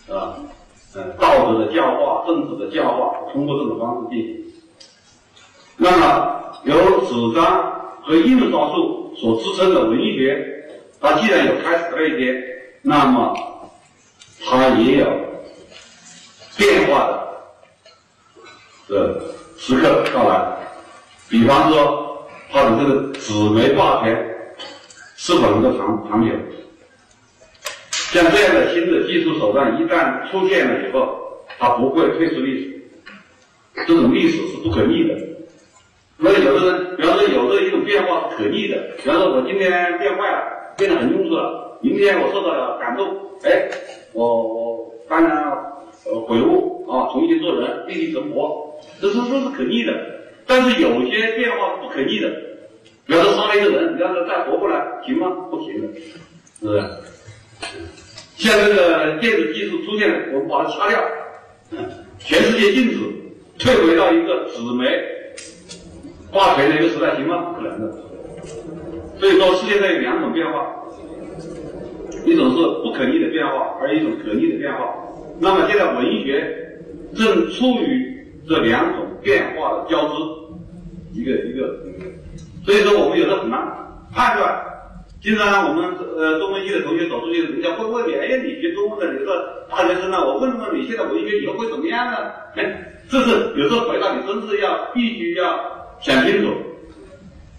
[0.07, 0.35] 是吧？
[0.95, 4.45] 嗯，道德的教化、政治的教化，通过这种方式进行。
[5.77, 7.71] 那么由纸张
[8.01, 10.52] 和印刷术所支撑的文学。
[11.03, 12.41] 它既然有开始的那一天，
[12.81, 13.35] 那么
[14.45, 15.05] 它也有
[16.55, 17.09] 变化
[18.87, 19.21] 的的
[19.57, 20.57] 时刻到来。
[21.27, 24.15] 比方说，它的这个纸媒霸权
[25.17, 26.31] 是否能够长长久？
[27.91, 32.81] 像这样的新的技术手段一旦出现了以后，它不会退出历史，
[33.85, 35.17] 这种历史是不可逆的。
[36.21, 40.52] 所以有的人，比方说有的一种变化是可逆的，比方说我今天变坏了。
[40.77, 41.77] 变得很庸俗了。
[41.81, 43.07] 明天我受到了感动，
[43.43, 43.69] 哎，
[44.13, 45.43] 我我当然
[46.05, 49.93] 呃悔悟啊，重新做人，立地成佛，这是这是可逆的。
[50.45, 52.29] 但是有些变化是不可逆的，
[53.05, 55.29] 比方说杀了一个人，你让他再活过来，行吗？
[55.49, 55.87] 不行的，
[56.59, 56.81] 是不是？
[58.37, 61.01] 像这个电子技术出现，我们把它掐掉，
[62.19, 62.99] 全世界禁止，
[63.59, 64.85] 退回到一个纸媒
[66.31, 67.41] 挂锤的一个时代行吗？
[67.41, 67.97] 不可能的。
[69.19, 70.67] 所以说，世界上有两种变化，
[72.25, 74.93] 一种是不可逆的变化，而一种可逆的变化。
[75.39, 76.79] 那么现在文学
[77.15, 80.13] 正处于这两种变化的交织，
[81.13, 81.79] 一个一个，
[82.65, 83.59] 所以说我们有时候很难
[84.13, 84.61] 判断。
[85.21, 90.17] 经常我们呃中文系的同学走出去，人家会问你，哎呀，你学中文的，你个大学生呢？
[90.19, 92.17] 我问问你，现在文学以后会怎么样呢？
[92.55, 95.57] 哎，这是有时候回答你真是要必须要
[96.01, 96.51] 想清楚。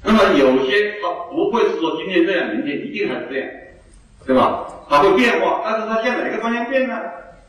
[0.04, 3.48] 那么有些它不会是说今天这样，明天一定还是这样，
[4.26, 4.66] 对吧？
[4.88, 7.00] 它会变化，但是它向哪个方向变呢？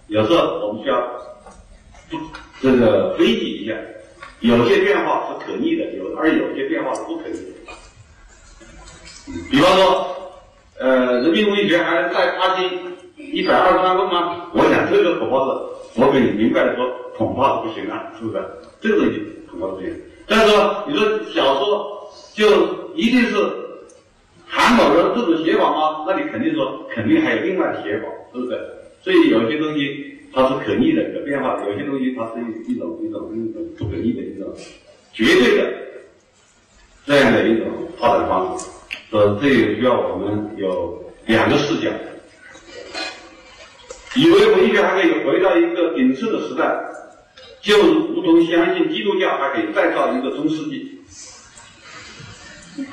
[0.07, 1.05] 有时候我们需要
[2.61, 3.75] 这个分析一下，
[4.39, 7.45] 有些变化是可逆的，有而有些变化是不可逆的。
[9.51, 10.15] 比方说，
[10.79, 12.69] 呃，人民文学还在发行
[13.17, 14.47] 一百二十万份吗？
[14.53, 16.87] 我想这个恐怕是，我给你明白的说，
[17.17, 18.41] 恐怕是不行啊，是不是？
[18.79, 20.01] 这个东西恐怕是不行。
[20.27, 23.35] 但是说，你说小说就一定是
[24.47, 26.05] 韩某人这种写法吗？
[26.07, 28.59] 那你肯定说，肯定还有另外写法，是不是？
[29.01, 34.51] 所以有些东西它是可逆的、可变化，有些东西它是一一种一种一种不可逆的一种
[35.13, 35.71] 绝对的
[37.05, 37.67] 这样的一种
[37.99, 38.67] 发展方式。
[39.11, 41.89] 呃，这也需要我们有两个视角，
[44.15, 46.65] 以为文学还可以回到一个鼎盛的时代，
[47.65, 47.75] 就
[48.13, 51.01] 如同相信基督教还可以再造一个中世纪。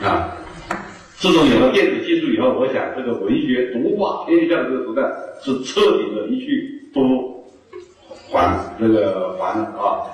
[0.00, 0.34] 啊，
[1.18, 5.02] 自从有了电子技术以后，我想这个文学独霸天下这个时代
[5.42, 7.44] 是彻底的一去不
[8.30, 10.08] 还这个还了啊。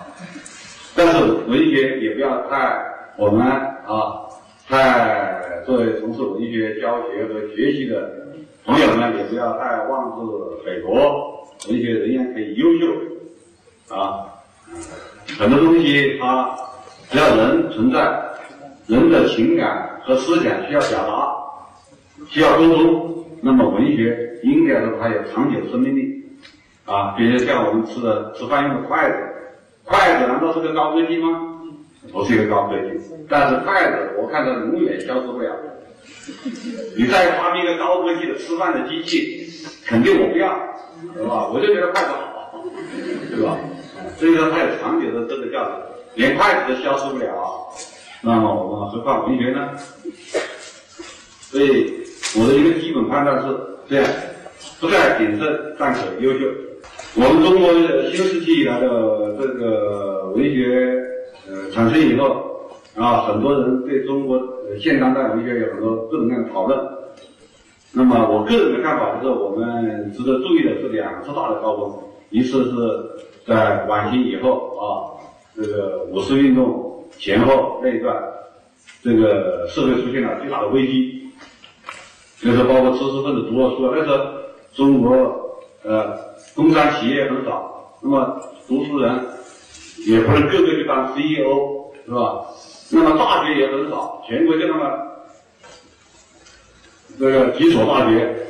[0.97, 2.85] 但是文学也不要太
[3.17, 4.27] 我们啊
[4.67, 5.39] 太。
[5.67, 8.11] 作为从事文学教学和学习的
[8.65, 11.47] 朋友们，也不要太妄自菲薄。
[11.69, 12.87] 文学仍然可以优秀
[13.95, 14.28] 啊，
[15.39, 16.57] 很多东西它
[17.11, 18.01] 只要人存在，
[18.87, 26.25] 人的情感和思想需要表达，需要沟通，那么文学应该说它有长久生命力
[26.85, 27.15] 啊。
[27.17, 29.17] 比如像我们吃的吃饭用的筷子，
[29.85, 31.55] 筷子难道是个高科技吗？
[32.13, 35.51] 不是一个高科技，但是筷子我看它永远消失不了。
[36.97, 39.47] 你再发明一个高科技的吃饭的机器，
[39.85, 40.59] 肯定我不要，
[41.15, 41.49] 对吧？
[41.53, 42.65] 我就觉得筷子好，
[43.31, 43.59] 对吧？
[44.19, 45.71] 所以说它有长久的这个价值，
[46.15, 47.69] 连筷子都消失不了，
[48.23, 49.71] 那么我们何况文学呢？
[51.51, 52.03] 所以
[52.39, 53.57] 我的一个基本判断是
[53.89, 54.07] 这样：
[54.81, 56.47] 不在鼎盛，但可优秀。
[57.15, 57.73] 我们中国
[58.11, 58.87] 新世纪以来的
[59.39, 61.05] 这个文学。
[61.51, 64.39] 呃，产生以后啊，很多人对中国
[64.79, 66.79] 现当代文学有很多各种各样的讨论。
[67.91, 72.71] 那么，我个人的看法就是，我们值得注意的是两次大的高峰，一次是
[73.49, 74.85] 在晚清以后啊，
[75.57, 78.15] 这个五四运动前后那一段，
[79.03, 81.31] 这个社会出现了巨大的危机，
[82.41, 84.19] 就是包括知识分子读了书，那时候
[84.75, 86.15] 中国呃
[86.55, 89.27] 工商企业很少，那么读书人。
[90.07, 92.47] 也不能个个去当 CEO，是吧？
[92.93, 94.93] 那么大学也很少，全国就那么
[97.19, 98.47] 这个几所大学，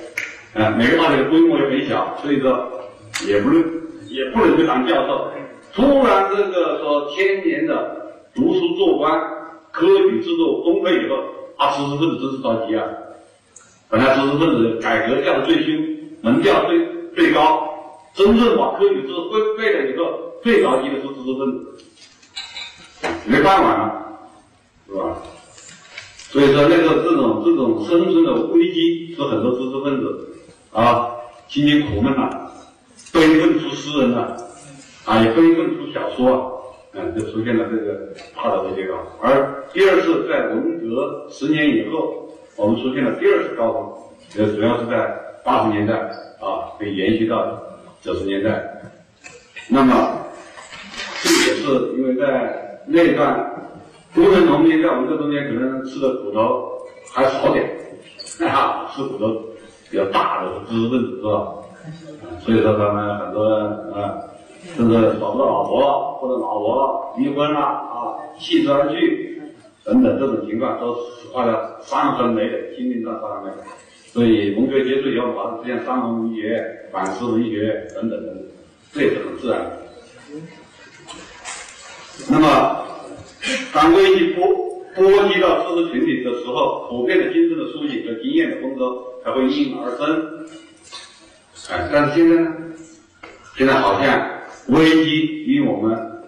[0.52, 2.70] 啊，每个大学规模也很小，所以说
[3.26, 3.77] 也不能
[4.08, 5.30] 也不能去当教授。
[5.74, 9.20] 突然这个说千年的读书做官、
[9.70, 11.16] 科举制度崩溃以后，
[11.56, 12.84] 啊，知识分子真是着急啊！
[13.88, 15.74] 本来知识分子改革叫的最凶，
[16.22, 17.68] 门调最最高，
[18.14, 20.04] 真正把科举制度背背了以后。
[20.40, 21.66] 最着急的是知识分子，
[23.26, 24.20] 没办法了，
[24.86, 25.16] 是吧？
[26.30, 30.28] 所以说，那个这种这种生存的危机，是很多知识分子
[30.72, 31.08] 啊，
[31.48, 32.47] 心里苦闷呐，
[33.18, 34.36] 悲愤出诗人呐，
[35.04, 38.94] 啊，也悲愤出小说，啊，嗯，就出现了这个大的这个。
[39.20, 43.92] 而第二次在文革十年以后，我们出现了第二次高峰，
[44.38, 45.12] 呃，主要是在
[45.44, 45.94] 八十年代
[46.40, 47.60] 啊，被延续到
[48.00, 48.82] 九十年代，
[49.68, 50.14] 那么。
[51.20, 51.64] 这也是
[51.96, 53.52] 因为在那段
[54.14, 56.78] 工人农民在我们这中间可能吃的苦头
[57.12, 57.68] 还少点，
[58.38, 59.26] 哈啊，吃苦头
[59.90, 61.54] 比较大的知识分子是吧？
[62.40, 64.18] 所以说他们很多人啊，
[64.76, 69.42] 甚至找不到老婆或者老婆离婚了啊，弃之而去
[69.84, 70.94] 等等这种情况都
[71.32, 73.62] 画了伤痕累累，心灵上伤痕累累。
[74.12, 78.44] 所以文革结束以后，马上出现伤痕文学、反思文学等等等等，
[78.92, 79.70] 这也是很自然。
[82.30, 82.84] 那么，
[83.72, 84.46] 当危机波
[84.96, 90.46] 波及到知识群体的时候，普遍的精神的苏醒和经验的风格才会应运而生。
[91.70, 92.50] 哎，但是现在呢？
[93.56, 94.26] 现在好像
[94.68, 96.22] 危机离我们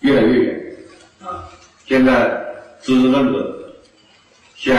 [0.00, 0.76] 越来越远
[1.24, 1.48] 啊！
[1.86, 2.40] 现在
[2.82, 3.74] 知识分子，
[4.54, 4.76] 像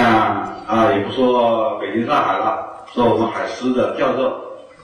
[0.68, 4.42] 啊，也不说北京、上海了，说我们海师的教授，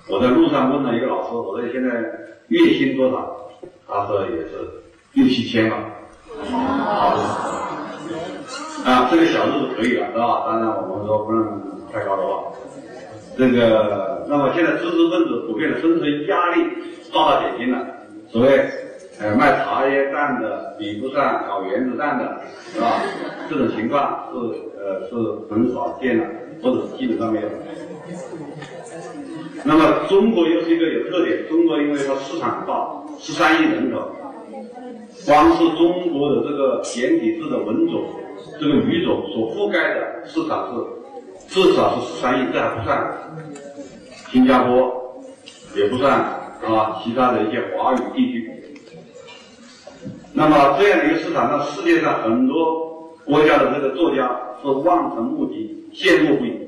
[0.10, 1.90] 我在路上问了一个老师，我说现在
[2.48, 3.50] 月薪多少？
[3.88, 5.78] 他说也是六七千吧。
[8.86, 10.44] 啊，这个小日子可以了，是吧？
[10.48, 11.62] 当然我们说不能
[11.94, 12.52] 太高的话。
[13.38, 16.64] 这个，那么现在知识分子普遍的生存压力
[17.14, 17.88] 大大减轻了。
[18.30, 18.70] 所谓，
[19.20, 22.42] 呃，卖茶叶蛋的比不上搞原子弹的，
[22.74, 23.02] 是吧？
[23.50, 24.38] 这种情况是
[24.82, 25.16] 呃是
[25.50, 26.26] 很少见的，
[26.62, 27.48] 或者基本上没有。
[29.64, 34.12] 那么中国又是一个有特点，中国因为它市场大，十三亿人口，
[35.26, 38.04] 光是中国的这个简体字的文种，
[38.60, 43.14] 这个语种所覆盖的市场是至少是十三亿，这还不算
[44.34, 45.22] 新加坡，
[45.76, 48.50] 也不算啊其他的一些华语地区。
[50.34, 54.28] 那么这样的一个市场，上，世界上很多国家的这个作家
[54.60, 56.68] 是望尘莫及，羡慕不已。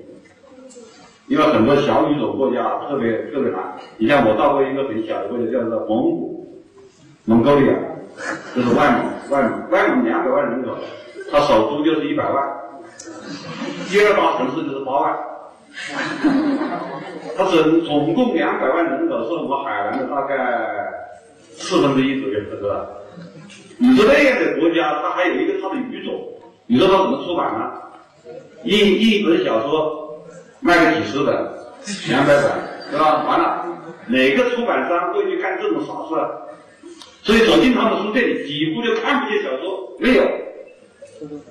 [1.28, 3.60] 因为很多小语种国家特别特别难，
[3.98, 6.62] 你像我到过一个很小的国家，叫做蒙古，
[7.26, 7.74] 蒙古利亚，
[8.56, 10.70] 就是外蒙，外蒙，外蒙两百万人口，
[11.32, 12.46] 它首都就是一百万，
[13.90, 15.18] 第二大城市就是八万，
[17.38, 20.36] 他总总共两百万人口，是我们海南的大概
[21.52, 22.88] 四分之一左右，是吧？
[23.78, 26.14] 你说那样的国家，它还有一个它的语种，
[26.68, 27.72] 你说它怎么出版呢？
[28.64, 30.04] 一一本小说。
[30.62, 31.28] 卖个几十本、
[32.10, 32.44] 两百本，
[32.90, 33.24] 是吧？
[33.28, 33.68] 完了，
[34.08, 36.16] 哪个出版商会去干这种傻事？
[37.22, 40.24] 所以走进他们书店里，几乎就看不见小说，没有。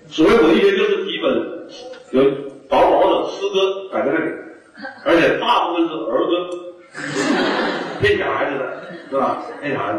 [0.09, 1.69] 所谓文学，就是几本
[2.11, 2.25] 有
[2.69, 4.31] 薄薄的诗歌摆在那里，
[5.05, 6.33] 而且大部分是儿歌，
[8.01, 9.43] 骗小孩子的，是吧？
[9.61, 9.99] 骗小孩子。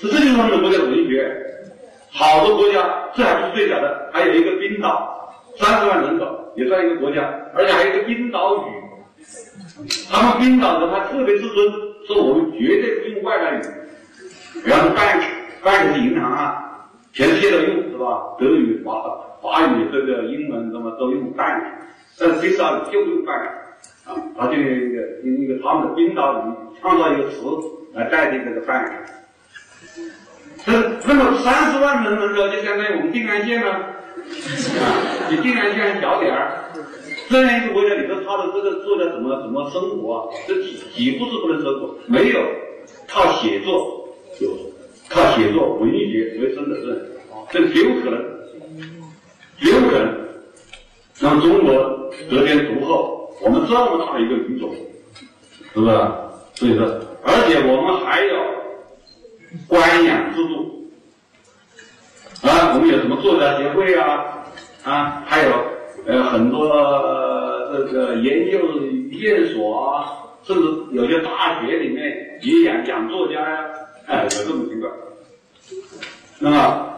[0.00, 1.38] 这这就是他们的国家的文学。
[2.10, 6.38] 好多国家，这还不是最小的，还有一个冰岛，三十万人口。
[6.54, 7.22] 也算一个国家，
[7.54, 8.60] 而且还有一个冰岛语。
[10.10, 11.72] 他们冰岛人他特别自尊，
[12.06, 13.62] 说我们绝对不用外来语，
[14.62, 18.36] 比方说 bank，bank 是银行啊，全世界都用是吧？
[18.38, 21.62] 德语、法语法语、这个英文什么都用 bank，
[22.18, 23.44] 但是冰岛就用 bank，
[24.06, 27.38] 啊，他就用一个用一个他们的冰岛语创造一个词
[27.92, 28.90] 来代替这个 bank。
[30.64, 30.72] 这
[31.08, 33.70] 那么三十万人人口就相当于我们定安县了。
[33.72, 34.84] 啊，
[35.28, 36.70] 比定安县还小点儿，
[37.28, 40.30] 这样一个国家你说，他的这个做的怎么怎么生活？
[40.46, 42.40] 这几几乎是不能生活，没有
[43.08, 44.08] 靠写作
[44.40, 44.50] 有
[45.08, 47.10] 靠写作文学为生的人，
[47.50, 48.24] 这绝不可能，
[49.62, 50.22] 有可能。
[51.20, 51.72] 让中国
[52.28, 54.74] 得天独厚，我们这么大的一个语种，
[55.72, 55.96] 是不是？
[56.54, 56.84] 所以说，
[57.22, 58.34] 而且我们还有
[59.68, 60.90] 官养制度。
[62.42, 64.42] 啊，我们有什么作家协会啊？
[64.82, 65.52] 啊，还有
[66.06, 66.68] 呃很多
[67.72, 68.58] 这个研究
[69.10, 70.10] 院所啊，
[70.42, 73.70] 甚至有些大学里面也养养作家呀，
[74.06, 74.92] 哎，有这种情况。
[76.40, 76.92] 那么，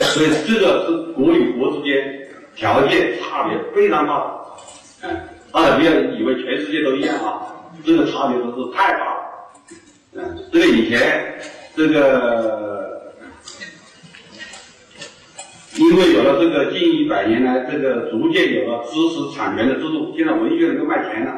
[0.00, 7.42] 所以这个是国与国之间条件差别非常大的，哎，大家不要以为全世界都一样啊，
[7.84, 9.20] 这个差别都是太大了。
[10.14, 11.34] 嗯，这个以前
[11.76, 12.62] 这个。
[15.76, 21.34] 因为有了这个近一百年来，这个逐渐有了知识产权的制度，现在文学能够卖钱了。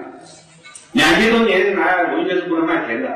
[0.92, 3.08] 两千多年来，文学是不能卖钱的。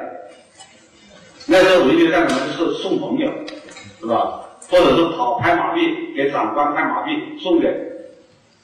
[1.45, 2.41] 那时候文学干什么？
[2.57, 3.31] 就是送朋友，
[4.01, 4.41] 是吧？
[4.71, 7.11] 或者是跑拍马屁，给长官拍马屁，
[7.41, 7.75] 送给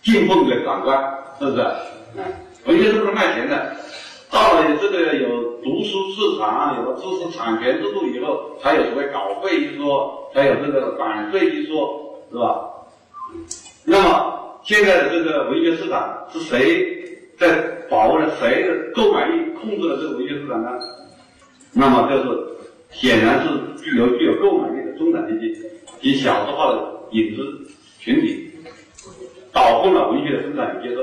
[0.02, 0.98] 敬奉给长官，
[1.38, 1.66] 是不是？
[2.16, 2.24] 嗯，
[2.66, 3.76] 文学是不是卖钱的。
[4.30, 5.28] 到了这个有
[5.62, 12.02] 读书市场，有了知识产权制度以后，才有所谓稿费一说，才有这个版税一说。
[12.28, 12.68] 是吧？
[13.84, 16.84] 那么现在的这个文学市场是谁
[17.38, 17.56] 在
[17.88, 20.70] 把握了谁的购买力，控制了这个文学市场呢？
[21.72, 22.48] 那么就是
[22.90, 23.48] 显然是
[23.80, 25.56] 具有具有购买力中产阶级
[26.00, 28.50] 及小众化的影子群体，
[29.52, 31.02] 导控了文学的生产与接受。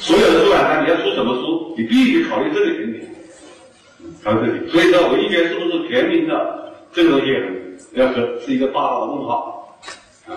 [0.00, 3.00] 所有的出版商，你要出什么书，你必须考虑这个群体。
[4.24, 7.32] 考虑这里，所以说文学是不是全民的这个东西，
[7.92, 9.78] 要是是一个大的问号。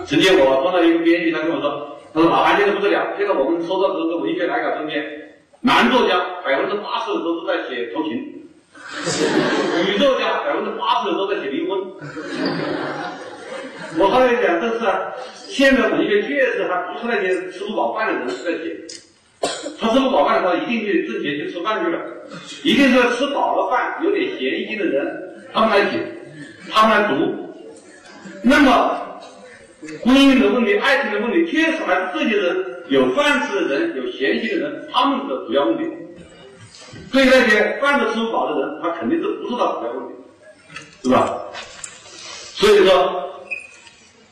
[0.06, 5.21] 曾经我碰到一个编辑，他跟我说，他说老韩现在不得了，现在我们收到的这个文学来稿中间，
[5.64, 8.10] 男作家百分之八十都是在写偷情，
[9.86, 11.78] 女作家百分之八十都在写离婚。
[13.96, 14.80] 我后来讲，这是
[15.36, 18.76] 现在文学确实还不是那些吃不饱饭的人在写。
[19.78, 22.00] 他吃不饱饭的时候，一定去挣钱去吃饭去了，
[22.64, 26.04] 一定是吃饱了饭、有点闲心的人他们来写，
[26.72, 27.54] 他们来读。
[28.42, 29.20] 那么，
[30.02, 35.84] 婚姻的问题、爱情的问题，确实还是这些人有饭吃的人、有闲心的人，他们的主要问题。
[37.10, 40.14] 对那些饭都吃不饱的人，他肯定是不是他主要问题，
[41.02, 41.42] 是吧？
[41.54, 43.30] 所以说，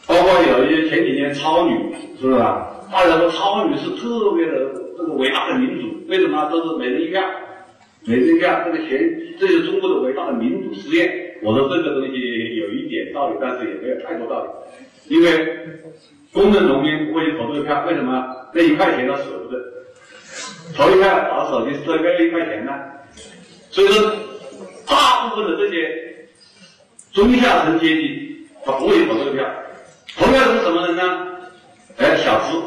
[0.06, 2.66] 包括有一些前几年超女，是不是啊？
[2.92, 6.50] 大家说超女是特别的这个伟大的民主，为什么？
[6.50, 7.22] 都是每人一票，
[8.04, 8.98] 每人一票，这个钱，
[9.38, 11.36] 这是中国的伟大的民主实验。
[11.42, 15.30] 我说这个东西有一点道理，但是也没有太多道理，因为
[16.32, 18.36] 工人农民不会去投这个票，为什么？
[18.52, 19.58] 那一块钱他舍不得，
[20.76, 22.72] 投一票打手机是多个一块钱呢？
[23.70, 24.12] 所以说，
[24.86, 26.28] 大部分的这些
[27.12, 29.44] 中下层阶级，他不会投这个票，
[30.16, 31.26] 投票的是什么人呢？
[31.98, 32.60] 哎，小资。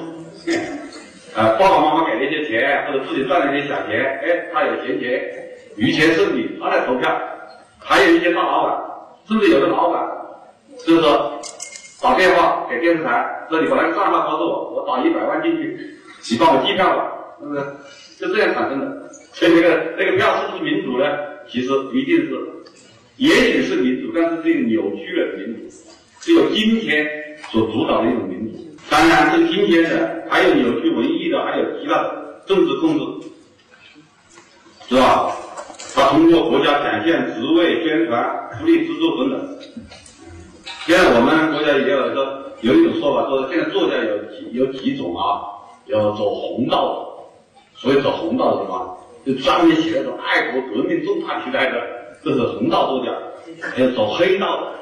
[1.36, 5.22] 啊， 爸爸妈妈给了一些钱，或者自己赚了一些小钱，哎，他有闲钱，
[5.78, 7.18] 余钱剩余，他来投票。
[7.80, 8.78] 还有一些大老板，
[9.28, 10.02] 甚至有的老板，
[10.86, 11.42] 就是说
[12.04, 15.96] 打电话给电视台，说你把那个账号告诉我，我打一百万进去，
[16.30, 17.64] 你帮我计票吧，是不是？
[18.20, 19.10] 就这样产生的。
[19.32, 21.06] 所以那个那个票是不是民主呢？
[21.48, 22.38] 其实一定是，
[23.16, 25.74] 也许是民主，但是是一个扭曲了民主，
[26.20, 27.08] 是有今天
[27.50, 28.60] 所主导的一种民主。
[28.90, 32.04] 当然，这个今天的还有扭曲文艺的，还有其他
[32.46, 33.30] 政治控制，
[34.90, 35.32] 是吧？
[35.96, 39.58] 他通过国家展现职位、宣传、福利资助等等。
[40.86, 45.42] 现在我们国家也有说有一种说法，说现在作家有几有几种啊，
[45.86, 47.80] 要走红道的。
[47.80, 48.98] 所以走红道的什么？
[49.26, 51.82] 就专门写那种爱国革命重大题材的，
[52.24, 53.12] 这是红道作家。
[53.62, 54.74] 还有走黑道的，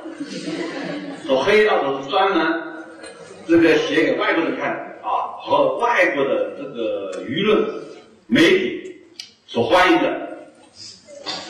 [1.27, 2.63] 走黑道的是专门。
[3.47, 4.71] 这个写给外国人看
[5.03, 7.63] 啊，和外国的这个舆论
[8.27, 8.95] 媒体
[9.45, 10.27] 所欢迎的，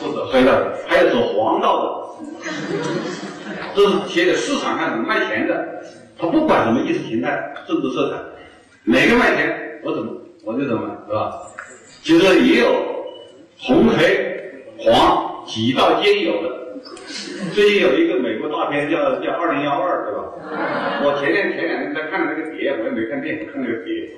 [0.00, 1.88] 或者黑的，还有走黄道的，
[3.74, 5.82] 这是写给市场上的卖钱的，
[6.18, 8.16] 他不管什么意识形态、政治色彩，
[8.84, 10.12] 哪个卖钱我怎么
[10.44, 11.40] 我就怎么，是吧？
[12.02, 12.66] 其实也有
[13.58, 16.62] 红黑黄几道兼有的。
[17.54, 20.22] 最近有一个美国大片叫叫《二零幺二》，对吧？
[21.04, 24.10] 我前天前两天在看那个碟，我也没看电影，看那个碟。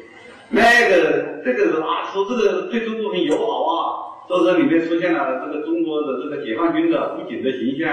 [0.51, 3.77] 那个这个啊，说这个对中国很友好啊，
[4.29, 7.93] 说里面出现了这个中国的这个解放军的武警的形象，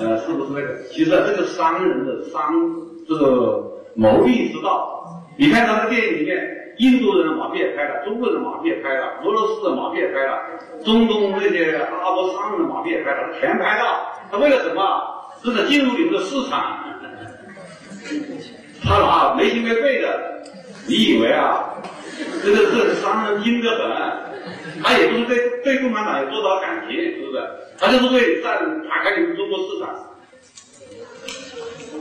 [0.00, 0.82] 呃，是不是那个？
[0.90, 2.52] 其实这个商人的商
[3.08, 3.62] 这个
[3.94, 5.04] 谋利之道，
[5.36, 6.58] 你看他的电影里面。
[6.78, 10.40] 印度人的马屁也拍了，中国人的马屁也拍了，俄罗斯的马屁也拍了，
[10.82, 14.08] 中东那些阿拉伯商人的马屁也拍了，他全拍了。
[14.30, 14.82] 他为了什么？
[15.44, 16.82] 是在进入你们的市场。
[18.82, 20.42] 他拿没心没肺的，
[20.88, 21.62] 你以为啊？
[22.42, 24.31] 这个这个商人精得很，
[24.82, 27.42] 他也不是对对共产党有多少感情，是不是？
[27.78, 28.58] 他就是为占
[28.88, 29.88] 打开你们中国市场，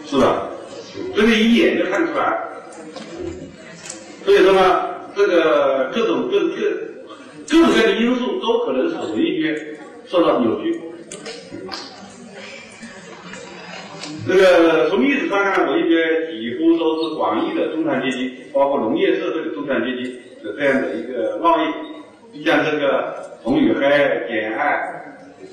[0.05, 0.49] 是吧？
[1.15, 2.47] 这个一眼就看出来。
[4.23, 6.55] 所以说呢，这个各种各各
[7.47, 10.79] 各种各样的因素都可能使文学受到扭曲。
[14.27, 20.03] 这个从历史上看，文学几乎都是广义的中产阶级，包括农业社会的中产阶级
[20.43, 21.65] 的这样的一个贸易。
[22.43, 23.13] 像这个
[23.43, 23.85] 《红与黑》
[24.27, 24.73] 《简爱》，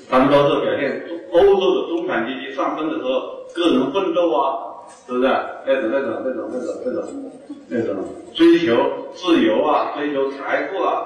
[0.09, 4.65] 他们都是表现欧洲的中产阶级上升的时候个人奋斗啊。
[5.05, 5.27] 是不是
[5.63, 7.31] 那种那种那种那种那种
[7.67, 7.95] 那种
[8.33, 8.75] 追求
[9.13, 11.05] 自由啊，追求财富啊，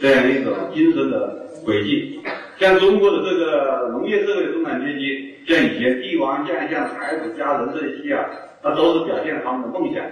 [0.00, 2.20] 这样一种精神的轨迹？
[2.60, 8.24] 像中国的这个农业社会的中产阶级，像以前帝王将相、才子佳人这些啊，
[8.62, 10.04] 那都是表现他们的梦想。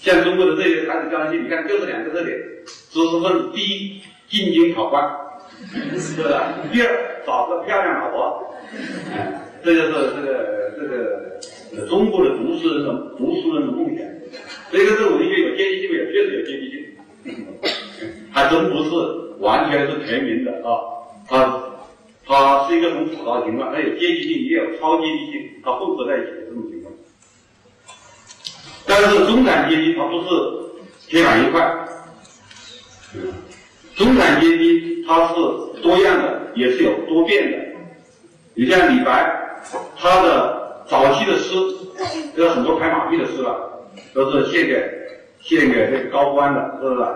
[0.00, 5.10] 像中国的这些才子佳人，你看就是两个特点：知识分子第一进京考官，
[5.98, 6.28] 是不是？
[6.72, 8.54] 第二找个漂亮老婆，
[9.62, 11.24] 这就是这个这个。
[11.88, 14.06] 中国的读书人的读书人的梦想，
[14.70, 16.04] 这个是文学有阶级性没有？
[16.04, 16.86] 确实有阶级性，
[18.30, 18.90] 还真不是
[19.40, 20.78] 完全是全民的啊。
[21.26, 21.60] 它
[22.24, 26.94] 它是一个很复杂的情况，它有阶级性，也有超阶级性，它混合在一起的这种情况。
[28.86, 30.28] 但是中产阶级它不是
[31.08, 31.88] 铁板一块，
[33.16, 33.20] 嗯
[33.96, 35.34] 中产阶级它是
[35.82, 37.58] 多样的，也是有多变的。
[38.54, 39.60] 你像李白，
[39.96, 40.62] 他的。
[40.86, 41.54] 早期的诗，
[42.36, 43.80] 有很多拍马屁的诗了，
[44.12, 44.86] 都是献给
[45.40, 47.08] 献给这个高官的，是不是？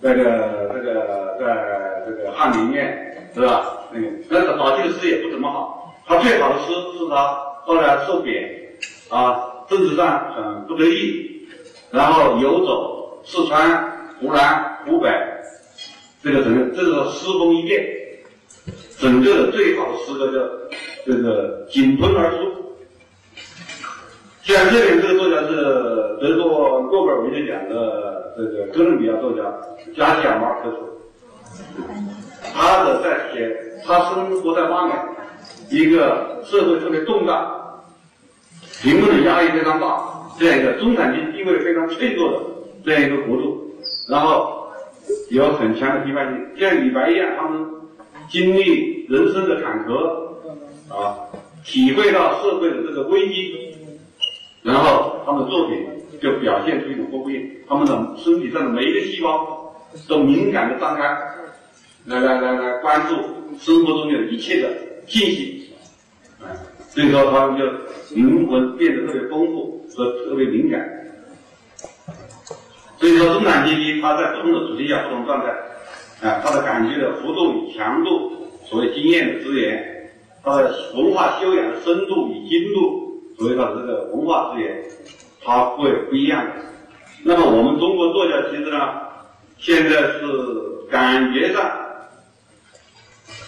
[0.00, 3.76] 那个那个在这个翰林院，是吧？
[3.90, 8.48] 那个那个早期的诗也不怎么好，他最好的诗是他后来受贬，
[9.08, 11.44] 啊，政治上很不得意，
[11.90, 15.10] 然后游走四川、湖南、湖北，
[16.28, 17.82] 这个整个这个诗风一变，
[18.98, 22.36] 整个的最好的诗歌就这个井喷而出。
[24.42, 25.54] 像这边这个作家是
[26.20, 29.42] 得过诺贝尔文学奖的这个哥伦比亚作家
[29.96, 30.76] 加西亚马尔克斯，
[32.54, 33.56] 他的在写
[33.86, 34.92] 他生活在巴美，
[35.70, 37.82] 一个社会特别动荡、
[38.82, 39.98] 贫困的压力非常大
[40.38, 42.38] 这样一个中产阶级地位非常脆弱的
[42.84, 43.74] 这样一个国度，
[44.08, 44.57] 然后
[45.30, 47.66] 有很强的批判性，像李白一样，他们
[48.30, 49.92] 经历人生的坎坷
[50.88, 51.16] 啊，
[51.64, 53.74] 体会到社会的这个危机。
[54.62, 55.78] 然后他们的作品
[56.20, 59.74] 就表现出一种丰富性，他们的身体上的每一个细胞
[60.08, 61.02] 都敏感的张开，
[62.06, 63.14] 来来来来关注
[63.58, 64.68] 生活中的一切的
[65.06, 65.70] 信息，
[66.40, 66.52] 啊，
[66.90, 67.64] 所以说他们就
[68.14, 70.80] 灵魂变得特别丰富和特别敏感。
[72.98, 75.48] 所以说中产阶级他在不同的处境下不同状态，
[76.28, 80.10] 啊，他的感觉的幅度与强度，所谓经验的资源，
[80.42, 83.06] 他的文化修养的深度与精度。
[83.38, 84.84] 所以他的这个文化资源，
[85.44, 86.44] 它会不一样。
[87.22, 88.78] 那么我们中国作家其实呢，
[89.58, 90.26] 现在是
[90.90, 91.70] 感觉上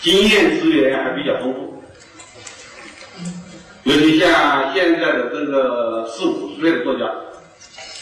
[0.00, 1.82] 经验资源还比较丰富，
[3.82, 7.10] 尤其像现在的这个四五十岁的作家，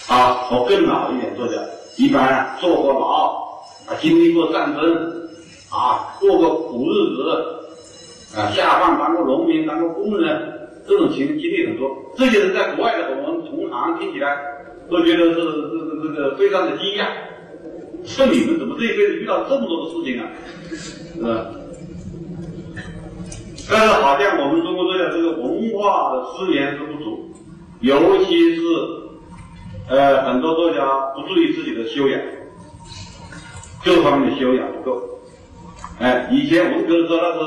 [0.08, 1.54] 啊我更老一点作家，
[1.96, 5.28] 一般坐过牢，啊经历过战争，
[5.70, 10.54] 啊过过苦日子，啊下放当过农民，当过工人。
[10.88, 14.38] 这种情经历很多，这些人在国外的我们同行听起来
[14.88, 17.04] 都觉得是这个这个非常的惊讶，
[18.06, 20.24] 说你们怎么这一辈子遇到这么多的事情啊？
[21.14, 21.46] 是吧？
[23.70, 27.34] 但是好像我们中国作家这个文化的资源是不足，
[27.80, 28.62] 尤其是
[29.88, 32.20] 呃很多作家不注意自己的修养，
[33.84, 35.02] 各方面的修养不够。
[35.98, 37.38] 哎，以前文革的时候那是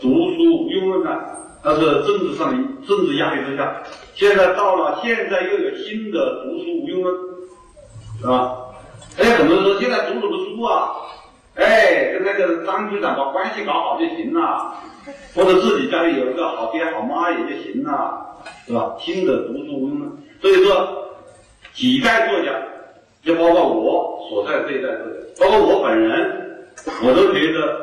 [0.00, 1.34] 读书无用论啊。
[1.60, 3.82] 那是政治上的政治压力之下，
[4.14, 7.14] 现在到了现在又有新的读书无用论，
[8.20, 8.56] 是吧？
[9.18, 10.92] 哎，很多人说现在读什么书啊？
[11.56, 14.72] 哎，跟那个张局长把关系搞好就行了，
[15.34, 18.94] 或者自己家里有一个好爹好妈也就行了，是吧？
[19.00, 21.07] 新的读书无用论，所以说
[21.78, 22.50] 几代作家，
[23.22, 26.66] 就包括我所在这一代作家，包括我本人，
[27.04, 27.80] 我都觉得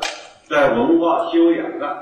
[0.49, 1.97] 在文化修养上。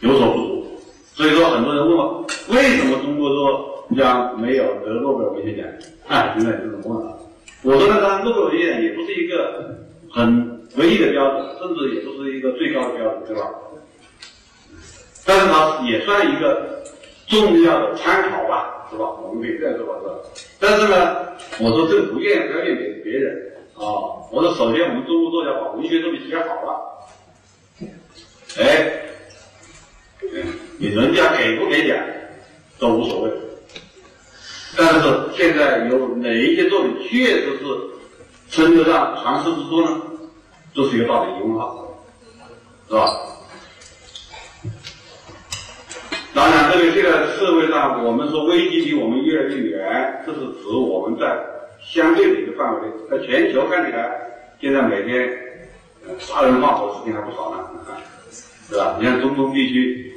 [0.00, 0.80] 有所不足，
[1.14, 5.66] 所以说很多人问我，为什么中国作家没有得诺贝尔文学奖？
[6.08, 7.18] 啊，现在就这么问了。
[7.62, 9.78] 我说呢，当然诺贝尔文学奖也不是一个
[10.10, 13.50] 很唯一的标准，甚至也不是一个最高的标准，对吧？
[15.26, 16.82] 但是它也算一个
[17.28, 19.06] 重要的参考吧，是吧？
[19.22, 20.14] 我们可以这样说吧，是吧？
[20.66, 21.16] 但是呢，
[21.60, 23.84] 我说这个不愿表演给别人啊。
[24.32, 27.84] 我说首先我们中国作家把文学作品写好了，
[28.58, 29.00] 哎。
[30.78, 31.96] 你人家给不给奖
[32.78, 33.30] 都无所谓，
[34.76, 37.64] 但是现在有哪一些作品确实是
[38.50, 40.00] 称得上传世之作呢？
[40.74, 41.94] 这是一个大的疑问号，
[42.88, 43.06] 是吧？
[46.34, 51.38] 当然，这个现在社会上我们说危机离我们越来越远，这是指我们在
[51.80, 54.10] 相对的一个范围内，在全球看起来，
[54.60, 55.30] 现在每天
[56.18, 58.02] 杀人放火事情还不少呢，啊
[58.68, 58.96] 是吧？
[58.98, 60.10] 你看中东地区。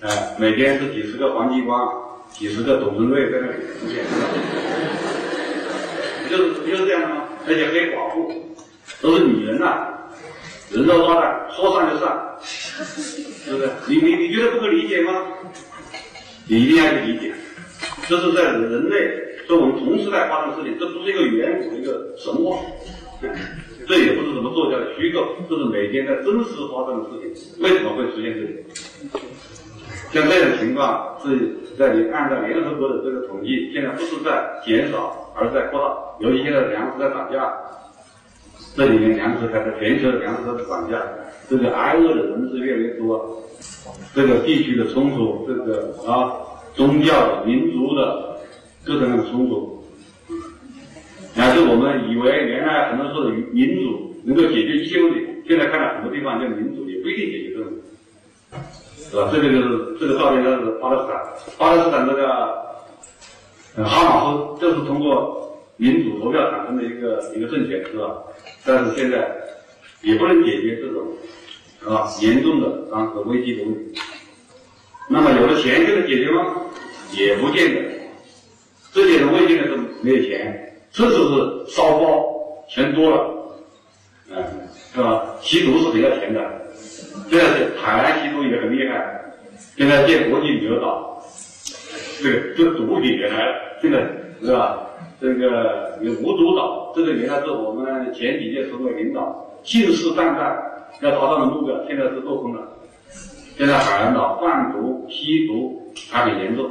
[0.00, 1.92] 哎，每天是几十个黄继光，
[2.30, 4.04] 几十个董存瑞在那里出现，
[6.22, 7.24] 不就是不就是这样的吗？
[7.48, 8.32] 而且黑寡妇
[9.02, 9.97] 都是女人呐，
[10.70, 13.70] 人肉炸弹说上就上，是不是？
[13.88, 15.24] 你你你觉得不可理解吗？
[16.46, 17.32] 你一定要去理解，
[18.06, 18.96] 这是在人类
[19.48, 22.58] 在我们同时代发生的事情，这不是一个远古的一个神话，
[23.86, 27.62] 这也不是什么作家的虚构，这是每天在真实发生的事情。
[27.62, 28.64] 为什么会出现这里？
[30.12, 36.26] 像这种情况是在你按照联合国的这个统计，现在不是在减少，而是在扩大。
[36.26, 37.52] 尤其现在粮食在涨价，
[38.76, 41.02] 这里面粮食开始全球的粮食在涨价，
[41.48, 43.42] 这个挨饿的人是越来越多。
[44.14, 46.32] 这个地区的冲突，这个啊
[46.74, 48.38] 宗教、民族的
[48.84, 49.84] 各种各样的冲突，
[51.34, 57.80] 还是我们以为原来很多说的民主能够解决一切问题，现在看到很多地方叫民主也不一定解决这个问题。
[59.10, 59.30] 是吧？
[59.32, 61.22] 这个就是这个照片，就是巴勒斯坦。
[61.58, 62.26] 巴勒斯坦这个
[63.82, 65.47] 哈马斯就是通过
[65.78, 68.22] 民主投票产生的一个一个政权，是吧？
[68.66, 69.30] 但是现在
[70.02, 71.06] 也不能解决这种
[71.86, 74.00] 啊严重的当时危机的问题。
[75.08, 76.54] 那么有了钱就能解决吗？
[77.16, 77.80] 也不见得。
[78.92, 82.26] 这些人危机呢是没有钱，甚至是烧包，
[82.68, 83.54] 钱多了，
[84.30, 84.44] 嗯，
[84.92, 85.36] 是吧？
[85.40, 86.40] 吸毒是很要钱的。
[87.30, 89.24] 现在是海南吸毒也很厉害，
[89.76, 91.22] 现在建国际旅游岛，
[92.20, 94.00] 这个这毒品原来现在
[94.42, 94.84] 是吧？
[95.20, 100.56] 这个有无毒岛，这个原来是我们前几届省委领导信誓旦旦
[101.00, 102.68] 要达到的目标，现在是做空了。
[103.56, 106.70] 现在海南岛贩毒、吸毒还很严重，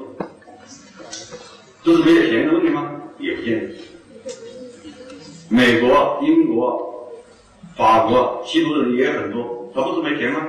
[1.84, 2.90] 这是没有钱的问题吗？
[3.20, 3.76] 也不见得。
[5.50, 7.12] 美国、英国、
[7.76, 10.48] 法国吸毒的人也很多，他不是没钱吗？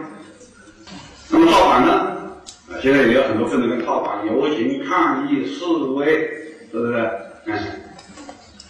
[1.31, 1.93] 那么造反呢？
[2.71, 5.65] 啊，现在也有很多分子跟造反、游行、抗议、示
[5.97, 6.07] 威，
[6.71, 7.11] 是不是？
[7.47, 7.55] 嗯。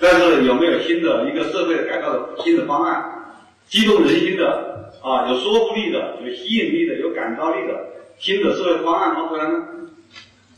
[0.01, 3.34] 但是有没有新的一个社会改造的新的方案，
[3.68, 7.74] 激动人心的啊，有说服力的、有吸引力的、有感召力的
[8.18, 9.64] 新的社会方案拿出来呢？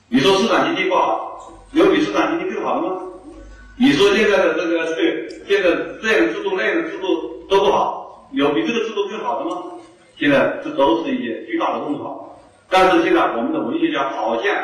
[0.08, 2.96] 你说市场经济不好，有比市场经济更好的吗？
[3.78, 5.70] 你说现在的这个这个现在
[6.02, 9.62] 这样的制度那样的制度都不好，有比这个制度更好的吗？
[10.18, 12.38] 现在这都是一些巨大的问号。
[12.68, 14.54] 但是现在我们的文学家好像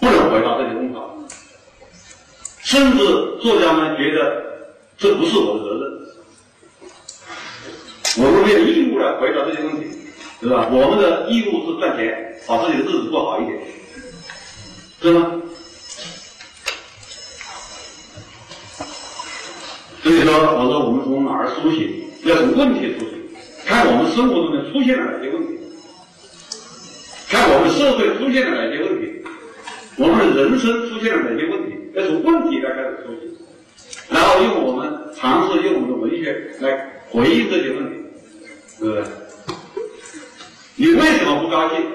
[0.00, 1.13] 不能回答这些问号。
[2.74, 3.04] 甚至
[3.40, 4.42] 作家们觉得
[4.98, 5.82] 这不是我的责任，
[8.18, 9.86] 我们没有义务来回答这些问题，
[10.40, 10.68] 是吧？
[10.72, 13.60] 我们的义务是赚钱，把自己的日子过好一点，
[15.00, 15.40] 是吗？
[20.02, 22.10] 所以说，我说我们从哪儿苏醒？
[22.24, 23.20] 要从问题苏醒，
[23.64, 25.60] 看我们生活中间出现了哪些问题，
[27.28, 29.22] 看我们社会出现了哪些问题，
[29.96, 31.73] 我们的人生出现了哪些问题。
[31.94, 33.38] 要从问题来开始说起，
[34.10, 38.00] 然后用我们尝试用我们的文学来回应这些问题，
[38.78, 39.04] 是不是？
[40.74, 41.86] 你为什么不高兴？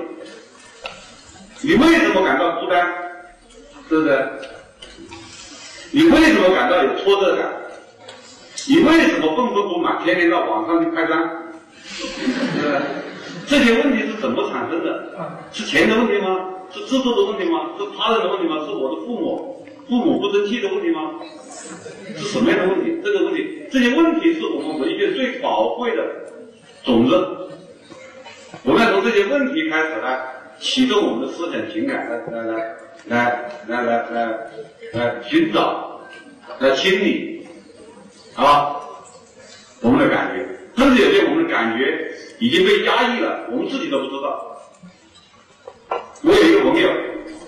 [1.62, 2.90] 你为什么感到孤单？
[3.90, 4.30] 是不是？
[5.92, 7.52] 你为什么感到有挫折感？
[8.70, 11.30] 你为什么愤愤不满，天天到网上去开张？
[11.84, 12.82] 是不是？
[13.48, 15.12] 这些问题是怎么产生的？
[15.52, 16.40] 是钱的问题吗？
[16.72, 17.72] 是制度的问题吗？
[17.78, 18.64] 是他人的问题吗？
[18.66, 19.66] 是我的父母？
[19.90, 21.16] 父母不争气的问题吗？
[22.16, 22.96] 是什么样的问题？
[23.04, 26.04] 这个问题，这些问题是我们文学最宝贵的
[26.84, 27.16] 种子。
[28.64, 30.20] 我们要从这些问题开始来
[30.60, 32.46] 启动我们的思想情感，来来
[33.08, 34.52] 来来来来来
[34.94, 36.02] 来寻找，
[36.60, 37.48] 来清理，
[38.36, 38.76] 啊，
[39.82, 40.46] 我们的感觉，
[40.78, 44.56] 甚至有些我们的感觉已经被压抑了，我们自己都不知道。
[46.22, 46.90] 我有一个朋友，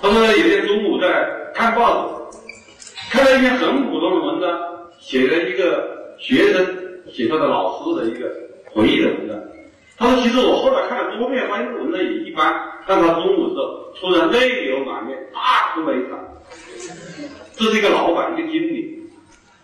[0.02, 2.21] 他说有天中午在看报纸。
[3.12, 4.58] 看到一篇很普通的文章，
[4.98, 6.66] 写了一个学生
[7.12, 8.32] 写他的老师的一个
[8.72, 9.38] 回忆的文章。
[9.98, 12.56] 他说：“其实我后来看了多遍，发现这文章也一般。
[12.88, 16.18] 但他中午的时候突然泪流满面，大哭了一场。
[17.58, 18.98] 这是一个老板，一个经理，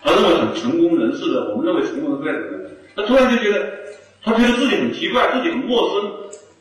[0.04, 3.72] 他认为很成功人士的，我们认为成功人士的，他突然就觉得，
[4.26, 6.12] 他觉得自己很奇怪，自己很陌生。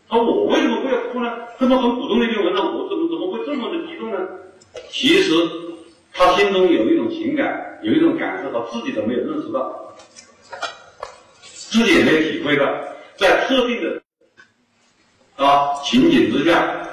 [0.08, 1.32] 他说：我为什么会要哭呢？
[1.58, 4.18] 这么很普通的一篇文章，我怎么怎么会这么的激动呢？
[4.88, 5.34] 其实。”
[6.16, 9.94] 他心中有一种情感，有一种感受，他自己都没有认识到，
[11.42, 12.64] 自己也没有体会到，
[13.16, 14.02] 在特定的
[15.36, 16.88] 啊情景之下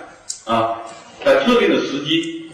[0.46, 0.82] 啊，
[1.24, 2.52] 在特定的时机，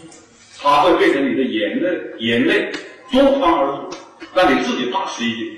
[0.58, 2.70] 他会变成你的眼泪，眼泪
[3.10, 3.96] 夺眶而出，
[4.34, 5.56] 让你自己大吃一惊。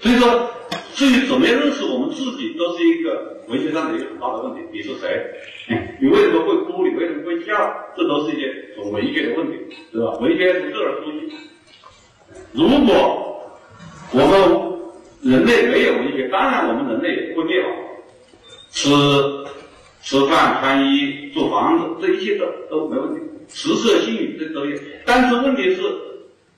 [0.00, 0.50] 所以说。
[0.94, 4.62] 至于怎么样认识我们自己，都是一个文学上的一个很大的问题。
[4.72, 5.30] 你是谁？
[6.00, 6.86] 你为什么会哭？
[6.86, 7.54] 你为什么会笑？
[7.96, 10.12] 这都是一些很文学的问题，是吧？
[10.20, 11.32] 文学从这儿出去。
[12.52, 13.42] 如果
[14.12, 17.70] 我们人类没有文学，当然我们人类也不会灭亡。
[18.70, 18.90] 吃
[20.02, 23.20] 吃饭、穿衣、住房子，这一切都都没问题。
[23.48, 25.82] 食色性欲这都有，但是问题是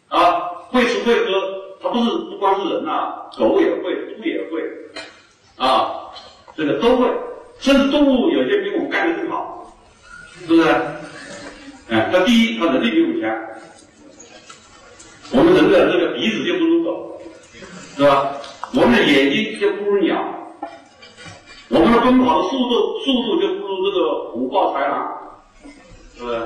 [0.09, 0.41] 啊，
[0.71, 1.59] 会吃会喝。
[1.81, 4.61] 它不是不光是人呐，狗也会，猪也会，
[5.57, 6.11] 啊，
[6.57, 7.07] 这个都会，
[7.61, 9.75] 甚至动物有些比我们干得更好，
[10.41, 10.69] 是不是？
[11.89, 13.35] 哎，它第一，它能力比我们强，
[15.33, 17.21] 我们人的这个鼻子就不如狗，
[17.97, 18.37] 是吧？
[18.75, 20.23] 我们的眼睛就不如鸟，
[21.69, 25.09] 我们的奔跑的速度速度就不如这个虎豹豺狼，
[26.17, 26.37] 是不是？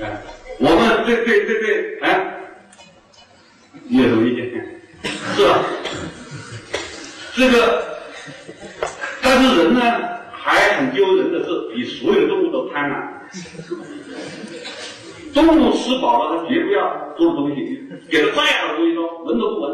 [0.00, 0.22] 哎，
[0.58, 2.28] 我们对对对对，哎。
[3.88, 4.44] 你有什么意见？
[5.34, 5.58] 是吧？
[7.34, 7.91] 这个，
[9.22, 9.80] 但是人呢，
[10.32, 12.94] 还很丢人的是，比所有动物都贪婪。
[15.32, 17.80] 动物吃饱了，它绝不要多的东西，
[18.10, 19.72] 给它再好的东西都闻都不闻，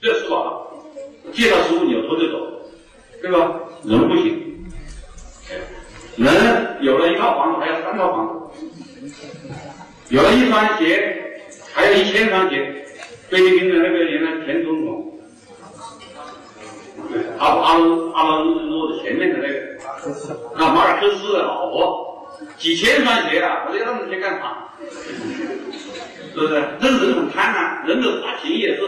[0.00, 2.36] 只要吃饱了，见到食物扭头就走，
[3.22, 3.60] 对吧？
[3.84, 4.66] 人不行，
[6.16, 8.32] 人有了一套房子，还要三套房子；
[10.10, 11.40] 有了一双鞋，
[11.72, 12.84] 还有一千双鞋。
[13.30, 15.03] 菲律宾的那个原来前总统，
[17.44, 17.76] 阿阿
[18.14, 19.60] 阿阿罗的前面的那个，
[20.56, 22.26] 那马尔克斯的老婆
[22.56, 24.70] 几千双鞋啊，我要那么些干啥？
[24.80, 26.64] 是不是？
[26.80, 28.80] 这人很贪婪，人的发情也是，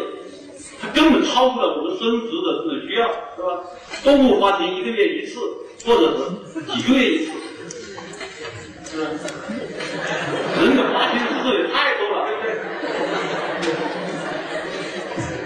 [0.81, 3.61] 他根本超出了我们生殖的这种需要，是吧？
[4.03, 5.39] 动物发情一个月一次，
[5.85, 7.33] 或者是几个月一次，
[8.91, 9.11] 是吧？
[10.63, 12.47] 人的发情次数也太多了，对不对？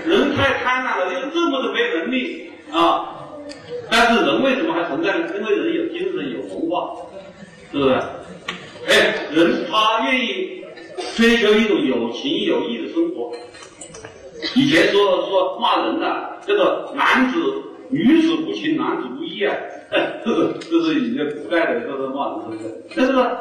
[0.07, 3.16] 人太贪婪了，又这么的没能力啊！
[3.91, 5.27] 但是人为什么还存在呢？
[5.37, 6.95] 因为人有精神，有文化，
[7.73, 7.95] 是不是？
[8.89, 10.64] 哎，人他愿意
[11.16, 13.33] 追求一种有情有义的生活。
[14.55, 17.39] 以前说说骂人呐、这个男子
[17.89, 19.55] 女子无情，男子无义啊，
[20.25, 22.85] 这个这是以前古代的这个骂人，是不是？
[22.97, 23.37] 但是呢，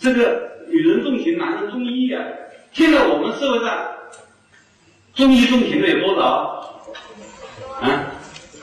[0.00, 2.22] 这个女人重情，男人重义啊。
[2.72, 3.86] 现在我们社会上
[5.14, 6.82] 重义重情的有多少
[7.80, 8.06] 啊？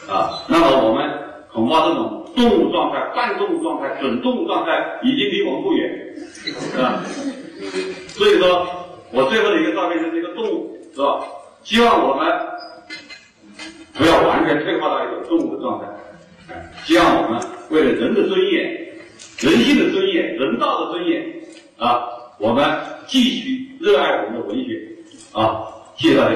[0.10, 1.08] 啊，那么我们
[1.52, 5.90] 恐怕这种动物状态、半动物状态、准动物状态已经离我们不远，
[6.34, 7.04] 是吧？
[8.10, 8.68] 所以说
[9.12, 11.20] 我最后的一个照片就是一个动物，是吧？
[11.64, 12.26] 希望我们
[13.94, 15.86] 不要完全退化到一种动物的状态，
[16.86, 17.40] 希望我们
[17.70, 18.64] 为了人的尊严、
[19.40, 21.24] 人性的尊严、人道的尊严
[21.78, 22.04] 啊，
[22.40, 22.66] 我们
[23.06, 24.82] 继续热爱我们的文学
[25.34, 25.68] 啊！
[25.98, 26.36] 谢谢大家。